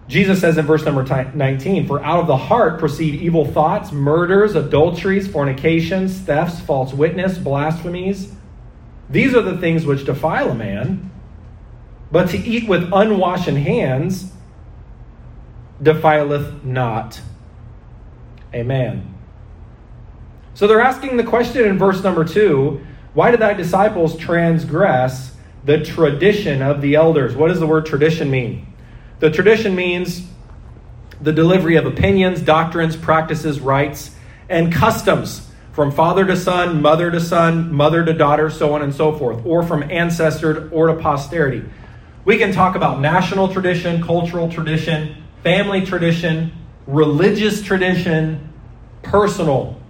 Jesus 0.08 0.40
says 0.40 0.56
in 0.56 0.66
verse 0.66 0.84
number 0.84 1.02
19, 1.02 1.86
For 1.86 2.02
out 2.02 2.20
of 2.20 2.26
the 2.28 2.36
heart 2.36 2.78
proceed 2.78 3.20
evil 3.20 3.44
thoughts, 3.44 3.90
murders, 3.90 4.54
adulteries, 4.54 5.26
fornications, 5.26 6.20
thefts, 6.20 6.60
false 6.60 6.92
witness, 6.92 7.38
blasphemies. 7.38 8.32
These 9.10 9.34
are 9.34 9.42
the 9.42 9.58
things 9.58 9.84
which 9.84 10.04
defile 10.04 10.50
a 10.50 10.54
man. 10.54 11.10
But 12.12 12.30
to 12.30 12.38
eat 12.38 12.68
with 12.68 12.88
unwashen 12.90 13.60
hands 13.60 14.32
defileth 15.82 16.64
not 16.64 17.20
a 18.52 18.62
man. 18.62 19.12
So 20.54 20.66
they're 20.66 20.80
asking 20.80 21.16
the 21.16 21.24
question 21.24 21.64
in 21.66 21.78
verse 21.78 22.02
number 22.02 22.24
two 22.24 22.86
why 23.12 23.30
did 23.30 23.40
thy 23.40 23.54
disciples 23.54 24.16
transgress 24.16 25.34
the 25.64 25.82
tradition 25.82 26.60
of 26.60 26.82
the 26.82 26.94
elders? 26.94 27.34
What 27.34 27.48
does 27.48 27.60
the 27.60 27.66
word 27.66 27.86
tradition 27.86 28.30
mean? 28.30 28.66
The 29.18 29.30
tradition 29.30 29.74
means 29.74 30.26
the 31.20 31.32
delivery 31.32 31.76
of 31.76 31.86
opinions, 31.86 32.42
doctrines, 32.42 32.96
practices, 32.96 33.60
rites, 33.60 34.14
and 34.48 34.72
customs 34.72 35.48
from 35.72 35.90
father 35.90 36.24
to 36.24 36.36
son, 36.36 36.80
mother 36.80 37.10
to 37.10 37.20
son, 37.20 37.72
mother 37.72 38.04
to 38.04 38.12
daughter, 38.12 38.50
so 38.50 38.74
on 38.74 38.82
and 38.82 38.94
so 38.94 39.16
forth, 39.16 39.44
or 39.44 39.62
from 39.62 39.82
ancestor 39.90 40.70
or 40.70 40.86
to 40.88 40.94
posterity. 40.94 41.62
We 42.24 42.38
can 42.38 42.52
talk 42.52 42.76
about 42.76 43.00
national 43.00 43.52
tradition, 43.52 44.02
cultural 44.02 44.50
tradition, 44.50 45.22
family 45.42 45.84
tradition, 45.84 46.52
religious 46.86 47.62
tradition, 47.62 48.52
personal 49.02 49.80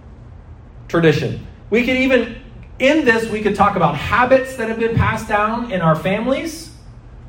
tradition. 0.87 1.45
We 1.69 1.85
could 1.85 1.97
even, 1.97 2.41
in 2.79 3.05
this, 3.05 3.29
we 3.29 3.41
could 3.41 3.55
talk 3.55 3.75
about 3.75 3.95
habits 3.95 4.55
that 4.57 4.69
have 4.69 4.79
been 4.79 4.95
passed 4.95 5.27
down 5.27 5.71
in 5.71 5.81
our 5.81 5.95
families. 5.95 6.66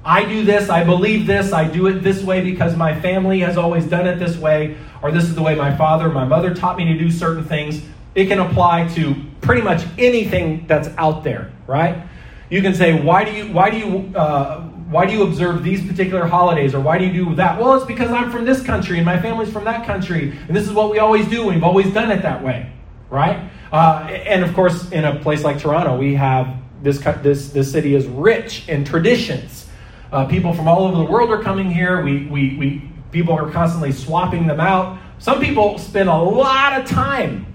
I 0.09 0.25
do 0.25 0.43
this, 0.43 0.71
I 0.71 0.85
believe 0.85 1.27
this, 1.27 1.53
I 1.53 1.69
do 1.69 1.87
it 1.87 2.01
this 2.03 2.23
way 2.23 2.41
because 2.41 2.75
my 2.75 2.99
family 2.99 3.41
has 3.41 3.59
always 3.59 3.85
done 3.85 4.07
it 4.07 4.19
this 4.19 4.39
way, 4.39 4.75
or 5.03 5.13
this 5.13 5.25
is 5.25 5.35
the 5.35 5.43
way 5.43 5.55
my 5.55 5.77
father, 5.77 6.09
my 6.09 6.25
mother 6.25 6.55
taught 6.55 6.79
me 6.79 6.87
to 6.87 6.99
do 6.99 7.11
certain 7.11 7.45
things. 7.45 7.83
It 8.15 8.25
can 8.29 8.39
apply 8.39 8.89
to 8.95 9.15
pretty 9.43 9.61
much 9.61 9.85
anything 9.99 10.67
that's 10.67 10.89
out 10.97 11.25
there, 11.25 11.53
right? 11.67 12.09
You 12.49 12.63
can 12.63 12.73
say, 12.73 12.99
why 12.99 13.23
do 13.25 13.33
you, 13.33 13.53
why 13.53 13.69
do 13.69 13.77
you, 13.77 14.17
uh, 14.17 14.63
why 14.89 15.05
do 15.05 15.13
you 15.13 15.25
observe 15.25 15.63
these 15.63 15.87
particular 15.87 16.27
holidays 16.27 16.75
or 16.75 16.81
why 16.81 16.97
do 16.97 17.05
you 17.05 17.27
do 17.27 17.35
that? 17.35 17.61
Well, 17.61 17.75
it's 17.75 17.85
because 17.85 18.11
I'm 18.11 18.31
from 18.31 18.47
this 18.47 18.63
country 18.63 18.97
and 18.97 19.05
my 19.05 19.21
family's 19.21 19.53
from 19.53 19.65
that 19.65 19.85
country 19.85 20.31
and 20.49 20.57
this 20.57 20.67
is 20.67 20.73
what 20.73 20.91
we 20.91 21.01
always 21.01 21.29
do 21.29 21.47
we've 21.47 21.63
always 21.63 21.93
done 21.93 22.11
it 22.11 22.23
that 22.23 22.43
way, 22.43 22.73
right? 23.11 23.51
Uh, 23.71 24.09
and 24.09 24.43
of 24.43 24.55
course, 24.55 24.91
in 24.91 25.05
a 25.05 25.17
place 25.21 25.45
like 25.45 25.59
Toronto, 25.59 25.99
we 25.99 26.15
have 26.15 26.57
this 26.83 26.99
this 27.23 27.51
this 27.51 27.71
city 27.71 27.95
is 27.95 28.07
rich 28.07 28.67
in 28.71 28.87
traditions. 28.87 29.68
Uh, 30.13 30.25
people 30.27 30.55
from 30.55 30.69
all 30.69 30.87
over 30.87 30.97
the 30.97 31.11
world 31.11 31.31
are 31.31 31.43
coming 31.43 31.71
here. 31.71 32.03
We, 32.03 32.27
we, 32.27 32.57
we 32.57 32.91
people 33.13 33.35
are 33.35 33.51
constantly 33.51 33.93
swapping 33.93 34.47
them 34.47 34.61
out. 34.61 34.99
Some 35.19 35.41
people 35.41 35.79
spend 35.79 36.09
a 36.09 36.17
lot 36.17 36.81
of 36.81 36.87
time 36.87 37.55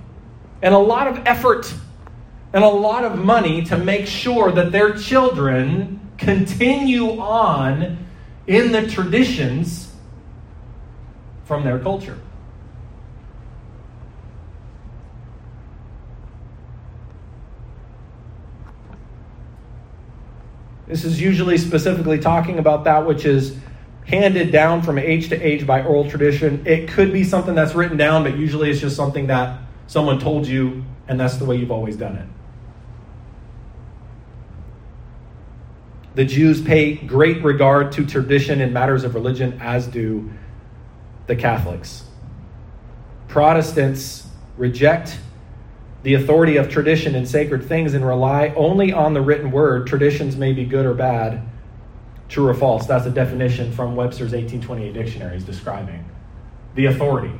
and 0.61 0.73
a 0.73 0.79
lot 0.79 1.07
of 1.07 1.25
effort 1.25 1.73
and 2.53 2.63
a 2.63 2.69
lot 2.69 3.03
of 3.03 3.17
money 3.17 3.63
to 3.65 3.77
make 3.77 4.05
sure 4.05 4.51
that 4.51 4.71
their 4.71 4.93
children 4.93 5.99
continue 6.17 7.19
on 7.19 8.05
in 8.45 8.71
the 8.71 8.87
traditions 8.87 9.93
from 11.45 11.63
their 11.63 11.79
culture. 11.79 12.19
This 20.93 21.05
is 21.05 21.19
usually 21.19 21.57
specifically 21.57 22.19
talking 22.19 22.59
about 22.59 22.83
that 22.83 23.07
which 23.07 23.25
is 23.25 23.57
handed 24.05 24.51
down 24.51 24.83
from 24.83 24.99
age 24.99 25.29
to 25.29 25.41
age 25.41 25.65
by 25.65 25.81
oral 25.81 26.07
tradition. 26.07 26.67
It 26.67 26.87
could 26.87 27.11
be 27.11 27.23
something 27.23 27.55
that's 27.55 27.73
written 27.73 27.97
down, 27.97 28.21
but 28.21 28.37
usually 28.37 28.69
it's 28.69 28.79
just 28.79 28.95
something 28.95 29.25
that 29.25 29.59
someone 29.87 30.19
told 30.19 30.45
you, 30.45 30.85
and 31.07 31.19
that's 31.19 31.37
the 31.37 31.45
way 31.45 31.55
you've 31.55 31.71
always 31.71 31.97
done 31.97 32.15
it. 32.17 32.27
The 36.13 36.25
Jews 36.25 36.61
pay 36.61 36.93
great 36.93 37.43
regard 37.43 37.91
to 37.93 38.05
tradition 38.05 38.61
in 38.61 38.71
matters 38.71 39.03
of 39.03 39.15
religion, 39.15 39.59
as 39.59 39.87
do 39.87 40.29
the 41.25 41.35
Catholics. 41.35 42.03
Protestants 43.27 44.27
reject 44.57 45.17
the 46.03 46.15
authority 46.15 46.57
of 46.57 46.69
tradition 46.69 47.15
and 47.15 47.27
sacred 47.27 47.65
things 47.65 47.93
and 47.93 48.05
rely 48.05 48.53
only 48.55 48.91
on 48.91 49.13
the 49.13 49.21
written 49.21 49.51
word. 49.51 49.87
Traditions 49.87 50.35
may 50.35 50.51
be 50.53 50.65
good 50.65 50.85
or 50.85 50.93
bad, 50.93 51.41
true 52.29 52.47
or 52.47 52.53
false. 52.53 52.85
That's 52.85 53.05
a 53.05 53.09
definition 53.09 53.71
from 53.71 53.95
Webster's 53.95 54.33
1828 54.33 54.93
dictionary 54.93 55.37
is 55.37 55.43
describing 55.43 56.05
the 56.75 56.87
authority. 56.87 57.33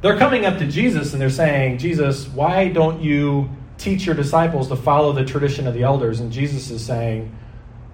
They're 0.00 0.18
coming 0.18 0.44
up 0.44 0.58
to 0.58 0.66
Jesus 0.66 1.12
and 1.12 1.22
they're 1.22 1.30
saying, 1.30 1.78
Jesus, 1.78 2.26
why 2.26 2.68
don't 2.68 3.00
you 3.00 3.48
teach 3.78 4.04
your 4.04 4.16
disciples 4.16 4.68
to 4.68 4.76
follow 4.76 5.12
the 5.12 5.24
tradition 5.24 5.68
of 5.68 5.74
the 5.74 5.84
elders? 5.84 6.18
And 6.18 6.32
Jesus 6.32 6.70
is 6.70 6.84
saying, 6.84 7.32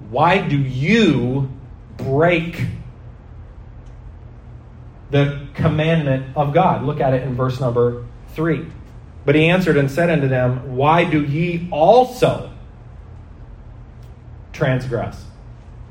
why 0.08 0.38
do 0.38 0.56
you 0.56 1.50
break 1.98 2.64
the 5.10 5.46
commandment 5.52 6.34
of 6.34 6.54
God? 6.54 6.84
Look 6.84 7.00
at 7.00 7.12
it 7.12 7.22
in 7.22 7.34
verse 7.34 7.60
number 7.60 8.06
3. 8.30 8.66
But 9.28 9.34
he 9.34 9.46
answered 9.50 9.76
and 9.76 9.90
said 9.90 10.08
unto 10.08 10.26
them, 10.26 10.74
Why 10.74 11.04
do 11.04 11.22
ye 11.22 11.68
also 11.70 12.50
transgress? 14.54 15.22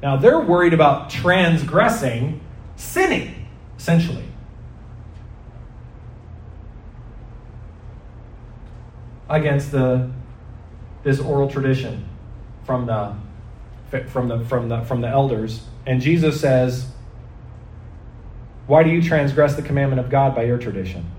Now 0.01 0.17
they're 0.17 0.39
worried 0.39 0.73
about 0.73 1.11
transgressing, 1.11 2.41
sinning, 2.77 3.47
essentially. 3.77 4.23
Against 9.29 9.71
the 9.71 10.09
this 11.03 11.19
oral 11.19 11.47
tradition 11.47 12.09
from 12.65 12.87
the 12.87 13.13
from 14.07 14.29
the 14.29 14.39
from 14.45 14.67
the 14.67 14.81
from 14.81 15.01
the 15.01 15.09
elders. 15.09 15.63
And 15.85 16.01
Jesus 16.01 16.41
says, 16.41 16.87
Why 18.65 18.81
do 18.81 18.89
you 18.89 18.99
transgress 18.99 19.55
the 19.55 19.61
commandment 19.61 19.99
of 19.99 20.09
God 20.09 20.33
by 20.33 20.45
your 20.45 20.57
tradition? 20.57 21.11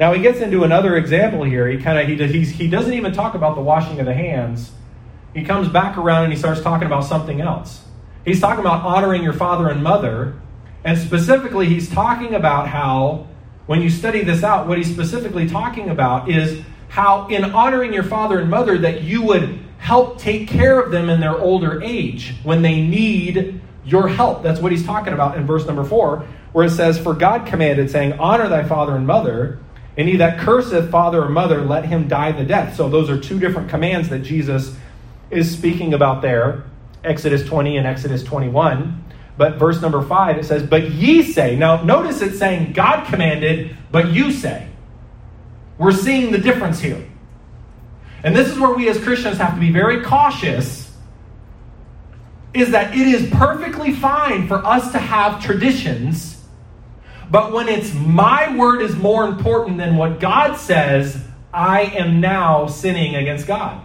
Now 0.00 0.14
he 0.14 0.22
gets 0.22 0.40
into 0.40 0.64
another 0.64 0.96
example 0.96 1.44
here. 1.44 1.68
He 1.68 1.76
kind 1.76 1.98
of 1.98 2.08
he, 2.08 2.38
he's, 2.38 2.50
he 2.50 2.68
doesn't 2.68 2.94
even 2.94 3.12
talk 3.12 3.34
about 3.34 3.54
the 3.54 3.60
washing 3.60 4.00
of 4.00 4.06
the 4.06 4.14
hands. 4.14 4.72
He 5.34 5.44
comes 5.44 5.68
back 5.68 5.98
around 5.98 6.24
and 6.24 6.32
he 6.32 6.38
starts 6.38 6.62
talking 6.62 6.86
about 6.86 7.04
something 7.04 7.42
else. 7.42 7.84
He's 8.24 8.40
talking 8.40 8.60
about 8.60 8.82
honoring 8.82 9.22
your 9.22 9.34
father 9.34 9.68
and 9.68 9.82
mother, 9.82 10.34
and 10.84 10.98
specifically 10.98 11.66
he's 11.66 11.90
talking 11.90 12.34
about 12.34 12.66
how 12.66 13.28
when 13.66 13.82
you 13.82 13.90
study 13.90 14.24
this 14.24 14.42
out, 14.42 14.66
what 14.66 14.78
he's 14.78 14.90
specifically 14.90 15.46
talking 15.46 15.90
about 15.90 16.30
is 16.30 16.64
how 16.88 17.28
in 17.28 17.44
honoring 17.44 17.92
your 17.92 18.02
father 18.02 18.40
and 18.40 18.50
mother 18.50 18.78
that 18.78 19.02
you 19.02 19.22
would 19.22 19.60
help 19.78 20.18
take 20.18 20.48
care 20.48 20.80
of 20.80 20.90
them 20.90 21.10
in 21.10 21.20
their 21.20 21.38
older 21.38 21.82
age 21.82 22.34
when 22.42 22.62
they 22.62 22.80
need 22.82 23.60
your 23.84 24.08
help. 24.08 24.42
That's 24.42 24.60
what 24.60 24.72
he's 24.72 24.84
talking 24.84 25.12
about 25.12 25.36
in 25.36 25.46
verse 25.46 25.66
number 25.66 25.84
4 25.84 26.26
where 26.52 26.66
it 26.66 26.70
says 26.70 26.98
for 26.98 27.14
God 27.14 27.46
commanded 27.46 27.90
saying 27.90 28.14
honor 28.14 28.48
thy 28.48 28.64
father 28.64 28.96
and 28.96 29.06
mother 29.06 29.60
and 30.00 30.08
he 30.08 30.16
that 30.16 30.38
curseth 30.38 30.90
father 30.90 31.22
or 31.22 31.28
mother, 31.28 31.60
let 31.60 31.84
him 31.84 32.08
die 32.08 32.32
the 32.32 32.42
death. 32.42 32.74
So 32.74 32.88
those 32.88 33.10
are 33.10 33.20
two 33.20 33.38
different 33.38 33.68
commands 33.68 34.08
that 34.08 34.20
Jesus 34.20 34.74
is 35.30 35.50
speaking 35.50 35.92
about 35.92 36.22
there 36.22 36.64
Exodus 37.04 37.44
20 37.44 37.76
and 37.76 37.86
Exodus 37.86 38.24
21. 38.24 39.04
But 39.36 39.56
verse 39.56 39.82
number 39.82 40.00
5, 40.00 40.38
it 40.38 40.46
says, 40.46 40.62
But 40.62 40.90
ye 40.90 41.22
say. 41.22 41.54
Now 41.54 41.82
notice 41.82 42.22
it's 42.22 42.38
saying 42.38 42.72
God 42.72 43.08
commanded, 43.08 43.76
but 43.92 44.10
you 44.10 44.32
say. 44.32 44.70
We're 45.76 45.92
seeing 45.92 46.32
the 46.32 46.38
difference 46.38 46.80
here. 46.80 47.06
And 48.24 48.34
this 48.34 48.48
is 48.48 48.58
where 48.58 48.72
we 48.72 48.88
as 48.88 48.98
Christians 48.98 49.36
have 49.36 49.52
to 49.52 49.60
be 49.60 49.70
very 49.70 50.02
cautious 50.02 50.90
is 52.54 52.70
that 52.70 52.94
it 52.94 53.06
is 53.06 53.28
perfectly 53.32 53.92
fine 53.92 54.48
for 54.48 54.64
us 54.64 54.92
to 54.92 54.98
have 54.98 55.44
traditions 55.44 56.39
but 57.30 57.52
when 57.52 57.68
it's 57.68 57.94
my 57.94 58.54
word 58.56 58.82
is 58.82 58.96
more 58.96 59.24
important 59.24 59.78
than 59.78 59.96
what 59.96 60.18
God 60.18 60.56
says, 60.56 61.22
I 61.52 61.82
am 61.82 62.20
now 62.20 62.66
sinning 62.66 63.16
against 63.16 63.46
God. 63.46 63.80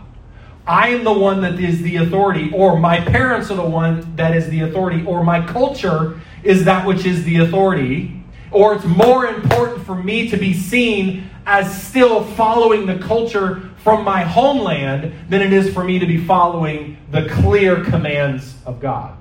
I 0.68 0.90
am 0.90 1.04
the 1.04 1.14
one 1.14 1.42
that 1.42 1.60
is 1.60 1.82
the 1.84 1.98
authority, 1.98 2.52
or 2.52 2.80
my 2.80 3.00
parents 3.00 3.52
are 3.52 3.56
the 3.56 3.64
one 3.64 4.16
that 4.16 4.36
is 4.36 4.50
the 4.50 4.62
authority, 4.62 5.06
or 5.06 5.24
my 5.24 5.46
culture 5.46 6.20
is 6.44 6.66
that 6.66 6.88
which 6.88 7.06
is 7.06 7.24
the 7.24 7.38
authority, 7.38 8.24
or 8.52 8.74
it's 8.74 8.86
more 8.86 9.28
important 9.28 9.86
for 9.86 9.96
me 9.96 10.28
to 10.30 10.38
be 10.38 10.54
seen 10.54 11.30
as 11.46 11.84
still 11.84 12.24
following 12.24 12.88
the 12.88 12.98
culture 12.98 13.70
from 13.78 14.04
my 14.04 14.22
homeland 14.24 15.14
than 15.30 15.42
it 15.42 15.54
is 15.54 15.72
for 15.72 15.84
me 15.84 16.00
to 16.00 16.08
be 16.08 16.18
following 16.18 16.98
the 17.12 17.30
clear 17.30 17.84
commands 17.84 18.56
of 18.66 18.80
God. 18.80 19.16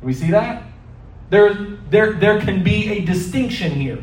we 0.00 0.14
see 0.14 0.30
that? 0.30 0.62
There, 1.30 1.54
there, 1.90 2.12
there 2.12 2.40
can 2.40 2.62
be 2.62 2.90
a 2.90 3.04
distinction 3.04 3.72
here. 3.72 4.02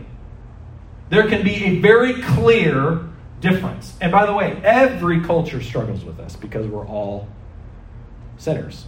There 1.09 1.27
can 1.27 1.43
be 1.43 1.65
a 1.65 1.79
very 1.79 2.21
clear 2.21 3.01
difference. 3.41 3.95
And 3.99 4.11
by 4.11 4.25
the 4.25 4.33
way, 4.33 4.59
every 4.63 5.21
culture 5.21 5.61
struggles 5.61 6.05
with 6.05 6.17
this 6.17 6.35
because 6.35 6.67
we're 6.67 6.87
all 6.87 7.27
sinners. 8.37 8.85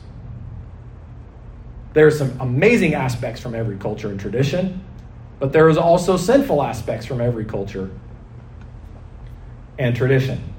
There 1.93 2.07
are 2.07 2.11
some 2.11 2.39
amazing 2.39 2.95
aspects 2.95 3.39
from 3.41 3.53
every 3.53 3.77
culture 3.77 4.09
and 4.09 4.19
tradition, 4.19 4.83
but 5.39 5.53
there 5.53 5.69
is 5.69 5.77
also 5.77 6.17
sinful 6.17 6.63
aspects 6.63 7.05
from 7.05 7.21
every 7.21 7.45
culture 7.45 7.91
and 9.77 9.95
tradition. 9.95 10.52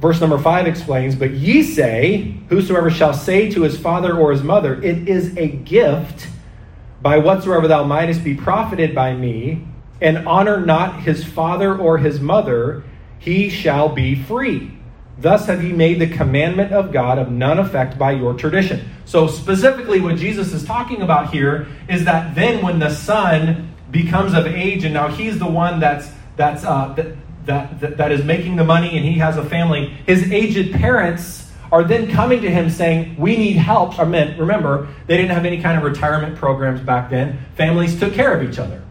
Verse 0.00 0.20
number 0.20 0.38
5 0.38 0.66
explains, 0.66 1.16
But 1.16 1.32
ye 1.32 1.62
say, 1.62 2.34
Whosoever 2.48 2.90
shall 2.90 3.14
say 3.14 3.50
to 3.50 3.62
his 3.62 3.76
father 3.76 4.16
or 4.16 4.30
his 4.30 4.42
mother, 4.42 4.80
It 4.82 5.08
is 5.08 5.36
a 5.36 5.48
gift, 5.48 6.28
by 7.02 7.18
whatsoever 7.18 7.66
thou 7.68 7.84
mightest 7.84 8.22
be 8.22 8.34
profited 8.34 8.94
by 8.94 9.14
me, 9.14 9.64
and 10.00 10.28
honor 10.28 10.64
not 10.64 11.02
his 11.02 11.24
father 11.24 11.76
or 11.76 11.98
his 11.98 12.20
mother, 12.20 12.84
he 13.18 13.48
shall 13.48 13.88
be 13.88 14.14
free. 14.14 14.72
Thus 15.20 15.46
have 15.46 15.64
ye 15.64 15.72
made 15.72 16.00
the 16.00 16.06
commandment 16.06 16.72
of 16.72 16.92
God 16.92 17.18
of 17.18 17.30
none 17.32 17.58
effect 17.58 17.98
by 17.98 18.12
your 18.12 18.34
tradition. 18.34 18.88
So, 19.04 19.26
specifically, 19.26 20.00
what 20.00 20.16
Jesus 20.16 20.52
is 20.52 20.64
talking 20.64 21.02
about 21.02 21.32
here 21.32 21.66
is 21.88 22.04
that 22.04 22.36
then 22.36 22.62
when 22.62 22.78
the 22.78 22.90
son 22.90 23.74
becomes 23.90 24.34
of 24.34 24.46
age, 24.46 24.84
and 24.84 24.94
now 24.94 25.08
he's 25.08 25.40
the 25.40 25.50
one 25.50 25.80
that's 25.80 26.08
that's 26.36 26.62
uh, 26.62 27.14
that, 27.48 27.80
that, 27.80 27.96
that, 27.96 28.12
is 28.12 28.24
making 28.24 28.56
the 28.56 28.64
money 28.64 28.96
and 28.96 29.04
he 29.04 29.14
has 29.14 29.36
a 29.36 29.44
family, 29.44 29.88
his 30.06 30.30
aged 30.30 30.72
parents 30.74 31.50
are 31.72 31.82
then 31.82 32.10
coming 32.10 32.40
to 32.42 32.50
him 32.50 32.70
saying, 32.70 33.16
We 33.18 33.36
need 33.36 33.56
help. 33.56 33.98
I 33.98 34.04
mean, 34.04 34.36
remember, 34.38 34.88
they 35.06 35.16
didn't 35.16 35.32
have 35.32 35.44
any 35.44 35.60
kind 35.60 35.76
of 35.76 35.84
retirement 35.84 36.36
programs 36.36 36.80
back 36.80 37.10
then. 37.10 37.38
Families 37.56 37.98
took 37.98 38.14
care 38.14 38.38
of 38.38 38.48
each 38.48 38.58
other. 38.58 38.82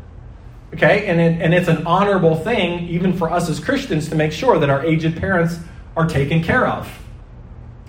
Okay? 0.73 1.07
And, 1.07 1.19
it, 1.19 1.41
and 1.41 1.53
it's 1.53 1.67
an 1.67 1.87
honorable 1.87 2.35
thing, 2.35 2.87
even 2.89 3.13
for 3.13 3.31
us 3.31 3.49
as 3.49 3.59
Christians, 3.59 4.09
to 4.09 4.15
make 4.15 4.31
sure 4.31 4.59
that 4.59 4.69
our 4.69 4.83
aged 4.85 5.15
parents 5.17 5.59
are 5.95 6.07
taken 6.07 6.43
care 6.43 6.67
of. 6.67 6.91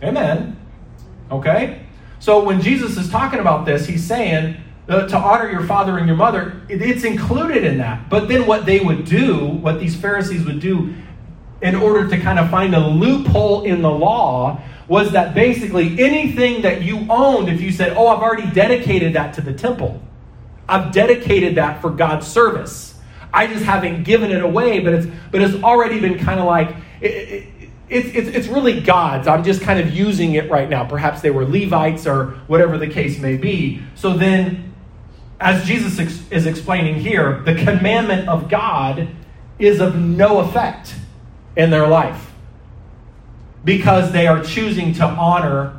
Amen. 0.03 0.59
Okay? 1.31 1.83
So 2.21 2.45
when 2.45 2.61
Jesus 2.61 2.97
is 2.97 3.11
talking 3.11 3.41
about 3.41 3.67
this, 3.67 3.87
he's 3.87 4.05
saying, 4.05 4.57
uh, 4.89 5.07
to 5.07 5.17
honor 5.17 5.51
your 5.51 5.65
father 5.65 5.99
and 5.99 6.07
your 6.07 6.17
mother, 6.17 6.61
it, 6.69 6.81
it's 6.81 7.05
included 7.05 7.65
in 7.65 7.79
that. 7.79 8.09
But 8.09 8.29
then 8.29 8.47
what 8.47 8.67
they 8.67 8.81
would 8.81 9.05
do, 9.05 9.47
what 9.47 9.81
these 9.81 9.95
Pharisees 9.95 10.45
would 10.47 10.61
do, 10.61 10.95
in 11.61 11.75
order 11.75 12.09
to 12.09 12.19
kind 12.19 12.39
of 12.39 12.51
find 12.51 12.75
a 12.75 12.81
loophole 12.81 13.65
in 13.65 13.83
the 13.83 13.91
law, 13.91 14.63
was 14.87 15.13
that 15.13 15.35
basically 15.35 16.01
anything 16.01 16.63
that 16.63 16.83
you 16.83 17.07
owned, 17.11 17.49
if 17.49 17.61
you 17.61 17.71
said, 17.71 17.97
Oh, 17.97 18.09
I've 18.09 18.23
already 18.23 18.51
dedicated 18.53 19.13
that 19.15 19.35
to 19.35 19.41
the 19.41 19.53
temple, 19.53 20.01
I've 20.69 20.93
dedicated 20.93 21.57
that 21.57 21.83
for 21.83 21.91
God's 21.91 22.27
service. 22.27 22.95
I 23.33 23.47
just 23.47 23.65
haven't 23.65 24.05
given 24.05 24.31
it 24.31 24.43
away, 24.43 24.81
but 24.81 24.95
it's 24.95 25.07
but 25.31 25.43
it's 25.43 25.63
already 25.63 26.01
been 26.01 26.19
kind 26.19 26.41
of 26.41 26.47
like 26.47 26.75
it, 27.03 27.07
it, 27.07 27.49
it's, 27.91 28.09
it's, 28.15 28.29
it's 28.37 28.49
really 28.49 28.81
God's. 28.81 29.29
I'm 29.29 29.45
just 29.45 29.63
kind 29.63 29.81
of 29.81 29.95
using 29.95 30.35
it 30.35 30.51
right 30.51 30.69
now. 30.69 30.85
Perhaps 30.85 31.23
they 31.23 31.31
were 31.31 31.45
Levites 31.45 32.07
or 32.07 32.33
whatever 32.47 32.77
the 32.77 32.87
case 32.87 33.19
may 33.19 33.37
be. 33.37 33.83
So 33.95 34.15
then 34.15 34.68
as 35.41 35.65
Jesus 35.65 35.99
ex- 35.99 36.23
is 36.31 36.47
explaining 36.47 36.97
here, 36.97 37.41
the 37.45 37.55
commandment 37.55 38.29
of 38.29 38.49
God 38.49 39.09
is 39.59 39.81
of 39.81 39.97
no 39.97 40.39
effect 40.39 40.95
in 41.57 41.71
their 41.71 41.87
life 41.87 42.33
because 43.65 44.13
they 44.13 44.27
are 44.27 44.43
choosing 44.43 44.95
to 44.95 45.05
honor 45.05 45.79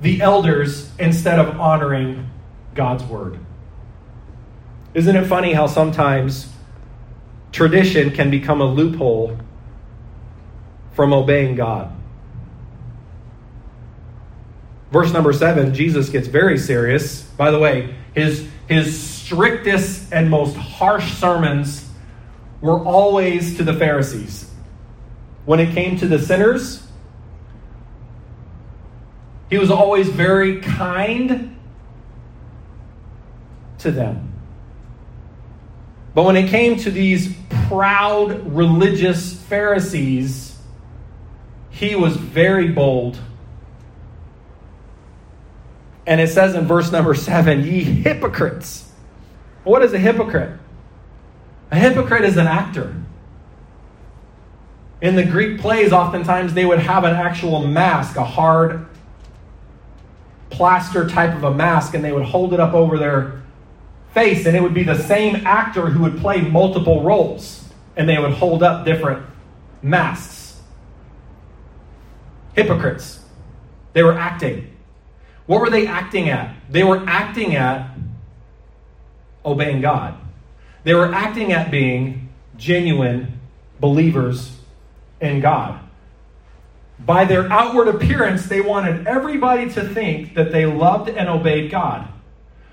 the 0.00 0.20
elders 0.20 0.90
instead 0.98 1.38
of 1.38 1.58
honoring 1.60 2.30
God's 2.74 3.04
word. 3.04 3.38
Isn't 4.94 5.16
it 5.16 5.26
funny 5.26 5.52
how 5.52 5.66
sometimes 5.66 6.48
tradition 7.52 8.10
can 8.10 8.30
become 8.30 8.60
a 8.60 8.66
loophole 8.66 9.38
from 10.94 11.12
obeying 11.12 11.56
God? 11.56 11.92
Verse 14.90 15.12
number 15.12 15.32
seven, 15.32 15.74
Jesus 15.74 16.08
gets 16.08 16.28
very 16.28 16.56
serious. 16.56 17.22
By 17.22 17.50
the 17.50 17.58
way, 17.58 17.94
his, 18.16 18.48
his 18.66 18.98
strictest 18.98 20.12
and 20.12 20.30
most 20.30 20.56
harsh 20.56 21.12
sermons 21.12 21.86
were 22.62 22.82
always 22.82 23.58
to 23.58 23.62
the 23.62 23.74
Pharisees. 23.74 24.50
When 25.44 25.60
it 25.60 25.74
came 25.74 25.98
to 25.98 26.08
the 26.08 26.18
sinners, 26.18 26.82
he 29.50 29.58
was 29.58 29.70
always 29.70 30.08
very 30.08 30.60
kind 30.60 31.56
to 33.78 33.90
them. 33.90 34.32
But 36.14 36.24
when 36.24 36.36
it 36.36 36.48
came 36.48 36.76
to 36.78 36.90
these 36.90 37.36
proud 37.68 38.54
religious 38.56 39.34
Pharisees, 39.42 40.58
he 41.68 41.94
was 41.94 42.16
very 42.16 42.68
bold. 42.68 43.18
And 46.06 46.20
it 46.20 46.28
says 46.28 46.54
in 46.54 46.66
verse 46.66 46.92
number 46.92 47.14
seven, 47.14 47.64
ye 47.64 47.82
hypocrites. 47.82 48.90
What 49.64 49.82
is 49.82 49.92
a 49.92 49.98
hypocrite? 49.98 50.58
A 51.72 51.76
hypocrite 51.76 52.24
is 52.24 52.36
an 52.36 52.46
actor. 52.46 52.94
In 55.02 55.16
the 55.16 55.24
Greek 55.24 55.60
plays, 55.60 55.92
oftentimes 55.92 56.54
they 56.54 56.64
would 56.64 56.78
have 56.78 57.04
an 57.04 57.14
actual 57.14 57.66
mask, 57.66 58.16
a 58.16 58.24
hard 58.24 58.86
plaster 60.48 61.08
type 61.08 61.34
of 61.34 61.44
a 61.44 61.52
mask, 61.52 61.94
and 61.94 62.04
they 62.04 62.12
would 62.12 62.24
hold 62.24 62.54
it 62.54 62.60
up 62.60 62.72
over 62.72 62.96
their 62.96 63.42
face, 64.14 64.46
and 64.46 64.56
it 64.56 64.62
would 64.62 64.72
be 64.72 64.84
the 64.84 64.96
same 64.96 65.44
actor 65.44 65.86
who 65.86 66.02
would 66.02 66.18
play 66.18 66.40
multiple 66.40 67.02
roles, 67.02 67.64
and 67.96 68.08
they 68.08 68.18
would 68.18 68.32
hold 68.32 68.62
up 68.62 68.84
different 68.84 69.26
masks. 69.82 70.60
Hypocrites. 72.54 73.20
They 73.92 74.02
were 74.02 74.16
acting. 74.16 74.75
What 75.46 75.60
were 75.60 75.70
they 75.70 75.86
acting 75.86 76.28
at? 76.28 76.54
They 76.68 76.84
were 76.84 77.04
acting 77.06 77.54
at 77.54 77.90
obeying 79.44 79.80
God. 79.80 80.14
They 80.84 80.94
were 80.94 81.12
acting 81.12 81.52
at 81.52 81.70
being 81.70 82.28
genuine 82.56 83.40
believers 83.80 84.56
in 85.20 85.40
God. 85.40 85.80
By 86.98 87.24
their 87.24 87.50
outward 87.52 87.88
appearance, 87.88 88.46
they 88.46 88.60
wanted 88.60 89.06
everybody 89.06 89.70
to 89.72 89.86
think 89.86 90.34
that 90.34 90.50
they 90.50 90.66
loved 90.66 91.08
and 91.08 91.28
obeyed 91.28 91.70
God. 91.70 92.08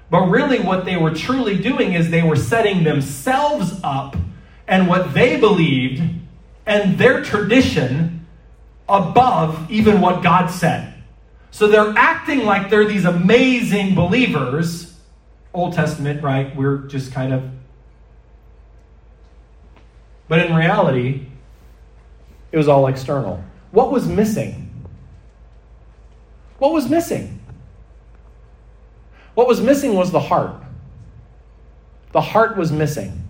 But 0.09 0.29
really, 0.29 0.59
what 0.59 0.85
they 0.85 0.95
were 0.95 1.13
truly 1.13 1.57
doing 1.57 1.93
is 1.93 2.09
they 2.09 2.23
were 2.23 2.35
setting 2.35 2.83
themselves 2.83 3.79
up 3.83 4.15
and 4.67 4.87
what 4.87 5.13
they 5.13 5.39
believed 5.39 6.01
and 6.65 6.97
their 6.97 7.23
tradition 7.23 8.25
above 8.87 9.69
even 9.71 10.01
what 10.01 10.23
God 10.23 10.47
said. 10.47 10.92
So 11.53 11.67
they're 11.67 11.93
acting 11.95 12.45
like 12.45 12.71
they're 12.71 12.87
these 12.87 13.05
amazing 13.05 13.93
believers. 13.93 14.91
Old 15.53 15.73
Testament, 15.73 16.23
right? 16.23 16.53
We're 16.55 16.79
just 16.87 17.13
kind 17.13 17.31
of. 17.31 17.47
But 20.27 20.39
in 20.47 20.55
reality, 20.55 21.27
it 22.51 22.57
was 22.57 22.67
all 22.67 22.87
external. 22.87 23.43
What 23.69 23.91
was 23.91 24.07
missing? 24.07 24.71
What 26.57 26.73
was 26.73 26.89
missing? 26.89 27.39
What 29.35 29.47
was 29.47 29.61
missing 29.61 29.93
was 29.93 30.11
the 30.11 30.19
heart. 30.19 30.55
The 32.13 32.21
heart 32.21 32.57
was 32.57 32.71
missing. 32.71 33.27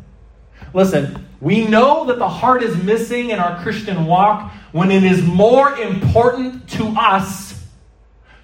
Listen, 0.73 1.27
we 1.41 1.67
know 1.67 2.05
that 2.05 2.19
the 2.19 2.29
heart 2.29 2.63
is 2.63 2.81
missing 2.83 3.31
in 3.31 3.39
our 3.39 3.61
Christian 3.63 4.05
walk 4.05 4.49
when 4.71 4.91
it 4.91 5.03
is 5.03 5.21
more 5.21 5.77
important 5.77 6.69
to 6.69 6.87
us 6.97 7.52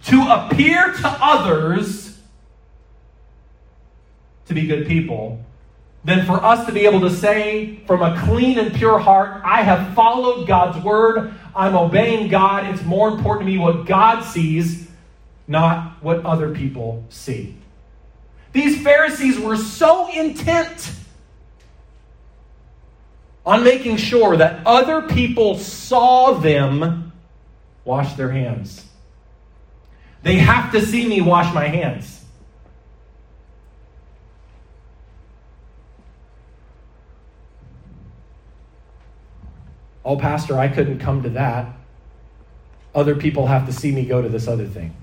to 0.09 0.21
appear 0.21 0.93
to 0.93 1.17
others 1.21 2.17
to 4.47 4.53
be 4.53 4.65
good 4.65 4.87
people 4.87 5.39
than 6.03 6.25
for 6.25 6.43
us 6.43 6.65
to 6.65 6.71
be 6.71 6.85
able 6.85 7.01
to 7.01 7.09
say 7.11 7.75
from 7.85 8.01
a 8.01 8.19
clean 8.21 8.57
and 8.57 8.73
pure 8.73 8.97
heart, 8.97 9.41
I 9.43 9.61
have 9.61 9.93
followed 9.93 10.47
God's 10.47 10.83
word. 10.83 11.33
I'm 11.55 11.75
obeying 11.75 12.29
God. 12.29 12.65
It's 12.73 12.83
more 12.83 13.09
important 13.09 13.47
to 13.47 13.51
me 13.51 13.57
what 13.59 13.85
God 13.85 14.23
sees, 14.23 14.87
not 15.47 16.01
what 16.01 16.25
other 16.25 16.55
people 16.55 17.03
see. 17.09 17.55
These 18.51 18.81
Pharisees 18.81 19.37
were 19.39 19.57
so 19.57 20.11
intent 20.11 20.91
on 23.45 23.63
making 23.63 23.97
sure 23.97 24.37
that 24.37 24.65
other 24.65 25.03
people 25.03 25.57
saw 25.57 26.33
them 26.33 27.11
wash 27.85 28.13
their 28.13 28.31
hands. 28.31 28.88
They 30.21 30.35
have 30.35 30.71
to 30.73 30.85
see 30.85 31.07
me 31.07 31.21
wash 31.21 31.53
my 31.53 31.67
hands. 31.67 32.23
Oh, 40.03 40.17
Pastor, 40.17 40.57
I 40.57 40.67
couldn't 40.67 40.99
come 40.99 41.23
to 41.23 41.29
that. 41.29 41.67
Other 42.95 43.15
people 43.15 43.47
have 43.47 43.65
to 43.67 43.73
see 43.73 43.91
me 43.91 44.05
go 44.05 44.21
to 44.21 44.29
this 44.29 44.47
other 44.47 44.65
thing. 44.65 44.95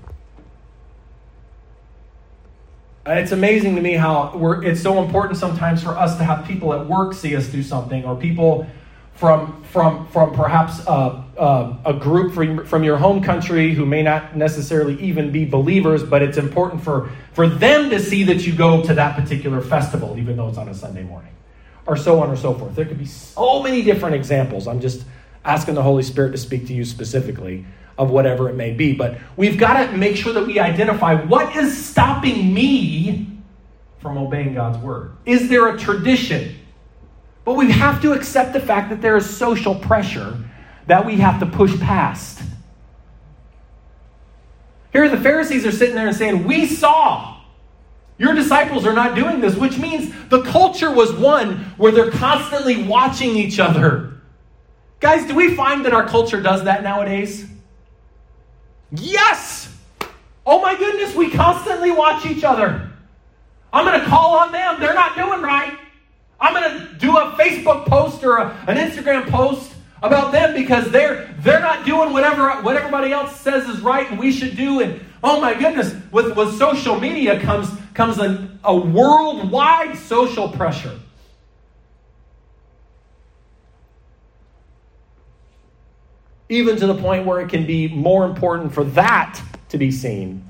Uh, 3.07 3.13
it's 3.13 3.31
amazing 3.31 3.77
to 3.77 3.81
me 3.81 3.93
how 3.93 4.33
it's 4.65 4.83
so 4.83 5.01
important 5.01 5.39
sometimes 5.39 5.81
for 5.81 5.91
us 5.91 6.17
to 6.17 6.25
have 6.25 6.45
people 6.45 6.73
at 6.73 6.87
work 6.89 7.15
see 7.15 7.37
us 7.37 7.47
do 7.47 7.63
something, 7.63 8.05
or 8.05 8.17
people 8.17 8.67
from 9.15 9.63
from 9.63 10.09
from 10.09 10.35
perhaps 10.35 10.81
a, 10.89 11.25
a, 11.39 11.79
a, 11.87 11.93
group 11.95 12.35
from, 12.35 12.65
from 12.67 12.83
your 12.85 12.97
home 12.97 13.23
country 13.23 13.75
who 13.75 13.87
may 13.87 14.03
not 14.03 14.37
necessarily 14.37 15.01
even 15.01 15.31
be 15.31 15.45
believers, 15.45 16.03
but 16.03 16.23
it's 16.23 16.39
important 16.39 16.83
for 16.83 17.11
for 17.33 17.49
them 17.49 17.91
to 17.91 18.01
see 18.01 18.25
that 18.25 18.47
you 18.47 18.55
go 18.55 18.83
to 18.83 18.95
that 18.95 19.15
particular 19.15 19.61
festival, 19.61 20.17
even 20.19 20.37
though 20.37 20.49
it's 20.49 20.59
on 20.59 20.69
a 20.69 20.75
Sunday 20.75 21.03
morning 21.03 21.33
or 21.87 21.97
so 21.97 22.21
on 22.21 22.31
or 22.31 22.37
so 22.37 22.55
forth. 22.55 22.75
There 22.75 22.85
could 22.85 22.99
be 22.99 23.07
so 23.07 23.63
many 23.63 23.83
different 23.83 24.15
examples. 24.15 24.67
I'm 24.67 24.81
just 24.81 25.05
asking 25.45 25.75
the 25.75 25.83
Holy 25.83 26.03
Spirit 26.03 26.33
to 26.33 26.39
speak 26.39 26.67
to 26.67 26.75
you 26.75 26.85
specifically 26.85 27.65
of 27.99 28.11
whatever 28.11 28.49
it 28.49 28.55
may 28.55 28.73
be. 28.73 28.93
But 28.93 29.19
we've 29.37 29.59
got 29.59 29.87
to 29.87 29.97
make 29.97 30.17
sure 30.17 30.33
that 30.33 30.47
we 30.47 30.59
identify 30.59 31.15
what 31.15 31.55
is 31.57 31.87
stopping 31.87 32.53
me 32.53 33.39
from 33.99 34.19
obeying 34.19 34.55
God's 34.55 34.79
word. 34.79 35.13
Is 35.25 35.49
there 35.49 35.69
a 35.69 35.79
tradition? 35.79 36.57
But 37.45 37.55
we 37.55 37.71
have 37.71 38.03
to 38.03 38.13
accept 38.13 38.53
the 38.53 38.61
fact 38.61 38.91
that 38.91 39.01
there 39.01 39.17
is 39.17 39.29
social 39.29 39.75
pressure 39.75 40.37
that 40.87 41.05
we 41.05 41.17
have 41.17 41.41
to 41.41 41.47
push 41.47 41.79
past. 41.81 42.43
Here, 44.93 45.09
the 45.09 45.21
Pharisees 45.21 45.67
are 45.67 45.73
sitting 45.73 45.95
there 45.95 46.09
and 46.09 46.17
saying, 46.17 46.45
We 46.45 46.67
saw 46.67 47.37
your 48.19 48.35
disciples 48.35 48.87
are 48.87 48.95
not 48.95 49.15
doing 49.15 49.41
this, 49.41 49.57
which 49.57 49.79
means 49.79 50.13
the 50.29 50.43
culture 50.43 50.91
was 50.91 51.13
one 51.13 51.57
where 51.77 51.93
they're 51.93 52.11
constantly 52.11 52.83
watching 52.83 53.37
each 53.37 53.59
other. 53.59 54.15
Guys, 55.01 55.27
do 55.27 55.35
we 55.35 55.55
find 55.55 55.85
that 55.85 55.93
our 55.93 56.09
culture 56.09 56.41
does 56.41 56.65
that 56.65 56.83
nowadays? 56.83 57.47
Yes! 58.91 59.75
Oh 60.47 60.63
my 60.63 60.77
goodness, 60.77 61.15
we 61.15 61.31
constantly 61.31 61.91
watch 61.91 62.25
each 62.25 62.45
other. 62.45 62.91
I'm 63.73 63.85
going 63.85 64.01
to 64.01 64.07
call 64.07 64.39
on 64.39 64.53
them. 64.53 64.81
They're 64.81 64.95
not 64.95 65.15
doing 65.15 65.43
right. 65.43 65.77
I'm 66.41 66.55
going 66.55 66.71
to 66.71 66.95
do 66.95 67.19
a 67.19 67.33
Facebook 67.33 67.85
post 67.87 68.25
or 68.25 68.37
a, 68.37 68.65
an 68.67 68.77
Instagram 68.77 69.29
post 69.29 69.73
about 70.07 70.33
them 70.33 70.55
because 70.55 70.91
they're 70.91 71.35
they're 71.41 71.61
not 71.61 71.85
doing 71.85 72.13
whatever 72.13 72.51
what 72.63 72.77
everybody 72.77 73.13
else 73.13 73.39
says 73.41 73.69
is 73.69 73.81
right 73.81 74.11
and 74.11 74.19
we 74.19 74.33
should 74.33 74.57
do 74.57 74.81
and 74.81 75.01
oh 75.23 75.41
my 75.41 75.55
goodness 75.55 75.95
with, 76.11 76.37
with 76.37 76.57
social 76.57 76.99
media 76.99 77.41
comes 77.41 77.69
comes 77.97 78.19
a, 78.19 78.49
a 78.63 78.77
worldwide 78.77 79.97
social 79.97 80.49
pressure. 80.49 81.01
Even 86.49 86.77
to 86.77 86.87
the 86.87 86.95
point 86.95 87.27
where 87.27 87.41
it 87.41 87.49
can 87.49 87.67
be 87.67 87.89
more 87.89 88.25
important 88.25 88.73
for 88.73 88.85
that 88.85 89.41
to 89.71 89.79
be 89.79 89.91
seen. 89.91 90.49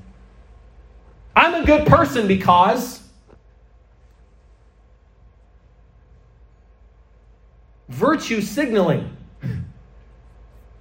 I'm 1.35 1.63
a 1.63 1.65
good 1.65 1.87
person 1.87 2.27
because 2.27 3.01
virtue 7.89 8.41
signaling 8.41 9.16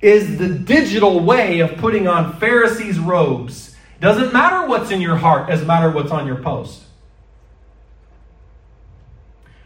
is 0.06 0.38
the 0.38 0.48
digital 0.48 1.18
way 1.18 1.58
of 1.58 1.76
putting 1.78 2.06
on 2.06 2.38
Pharisees' 2.38 2.96
robes 2.96 3.74
doesn't 4.00 4.32
matter 4.32 4.68
what's 4.68 4.92
in 4.92 5.00
your 5.00 5.16
heart, 5.16 5.50
as 5.50 5.64
matter 5.64 5.90
what's 5.90 6.12
on 6.12 6.28
your 6.28 6.36
post. 6.36 6.84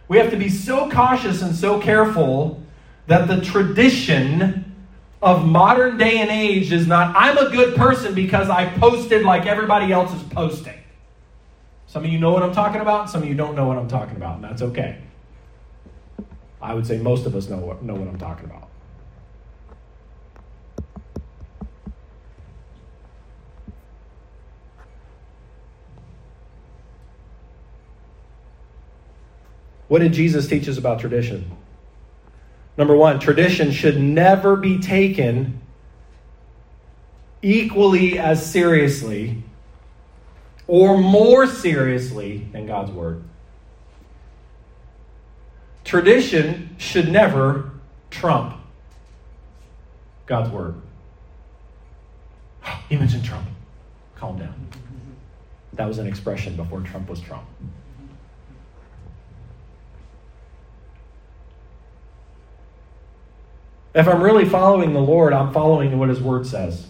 We 0.09 0.17
have 0.17 0.31
to 0.31 0.39
be 0.39 0.49
so 0.49 0.91
cautious 0.91 1.43
and 1.43 1.55
so 1.55 1.79
careful 1.79 2.63
that 3.07 3.29
the 3.29 3.43
tradition 3.43 4.75
of 5.21 5.47
modern 5.47 5.99
day 5.99 6.19
and 6.19 6.31
age 6.31 6.73
is 6.73 6.87
not, 6.87 7.15
I'm 7.15 7.37
a 7.37 7.51
good 7.51 7.77
person 7.77 8.15
because 8.15 8.49
I 8.49 8.67
posted 8.79 9.23
like 9.23 9.45
everybody 9.45 9.93
else 9.93 10.11
is 10.15 10.23
posting. 10.23 10.79
Some 11.87 12.05
of 12.05 12.11
you 12.11 12.19
know 12.19 12.31
what 12.31 12.43
I'm 12.43 12.55
talking 12.55 12.81
about, 12.81 13.11
some 13.11 13.23
of 13.23 13.29
you 13.29 13.35
don't 13.35 13.55
know 13.55 13.67
what 13.67 13.77
I'm 13.77 13.89
talking 13.89 14.17
about, 14.17 14.37
and 14.37 14.45
that's 14.45 14.63
okay. 14.63 15.03
I 16.63 16.73
would 16.73 16.87
say 16.87 16.97
most 16.97 17.27
of 17.27 17.37
us 17.37 17.51
know 17.51 17.59
what, 17.59 17.83
know 17.83 17.95
what 17.95 18.09
I'm 18.09 18.19
talking 18.19 18.47
about. 18.47 18.70
What 29.91 30.03
did 30.03 30.13
Jesus 30.13 30.47
teach 30.47 30.69
us 30.69 30.79
about 30.79 31.01
tradition? 31.01 31.51
Number 32.77 32.95
one, 32.95 33.19
tradition 33.19 33.73
should 33.73 34.01
never 34.01 34.55
be 34.55 34.79
taken 34.79 35.61
equally 37.43 38.17
as 38.17 38.49
seriously 38.49 39.43
or 40.69 40.97
more 40.97 41.49
seriously 41.49 42.47
than 42.53 42.69
God's 42.69 42.93
Word. 42.93 43.25
Tradition 45.83 46.77
should 46.79 47.09
never 47.09 47.73
trump 48.11 48.61
God's 50.27 50.51
Word. 50.51 50.77
He 52.89 52.97
mentioned 52.97 53.25
Trump. 53.25 53.49
Calm 54.15 54.39
down. 54.39 54.55
That 55.73 55.89
was 55.89 55.99
an 55.99 56.07
expression 56.07 56.55
before 56.55 56.79
Trump 56.83 57.09
was 57.09 57.21
Trump. 57.21 57.45
If 63.95 64.07
I'm 64.07 64.23
really 64.23 64.45
following 64.45 64.93
the 64.93 65.01
Lord, 65.01 65.33
I'm 65.33 65.53
following 65.53 65.99
what 65.99 66.09
His 66.09 66.21
Word 66.21 66.47
says. 66.47 66.87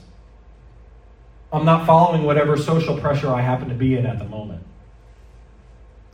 I'm 1.52 1.64
not 1.64 1.86
following 1.86 2.24
whatever 2.24 2.56
social 2.56 2.98
pressure 2.98 3.32
I 3.32 3.40
happen 3.40 3.68
to 3.68 3.74
be 3.74 3.96
in 3.96 4.06
at 4.06 4.18
the 4.18 4.24
moment. 4.24 4.62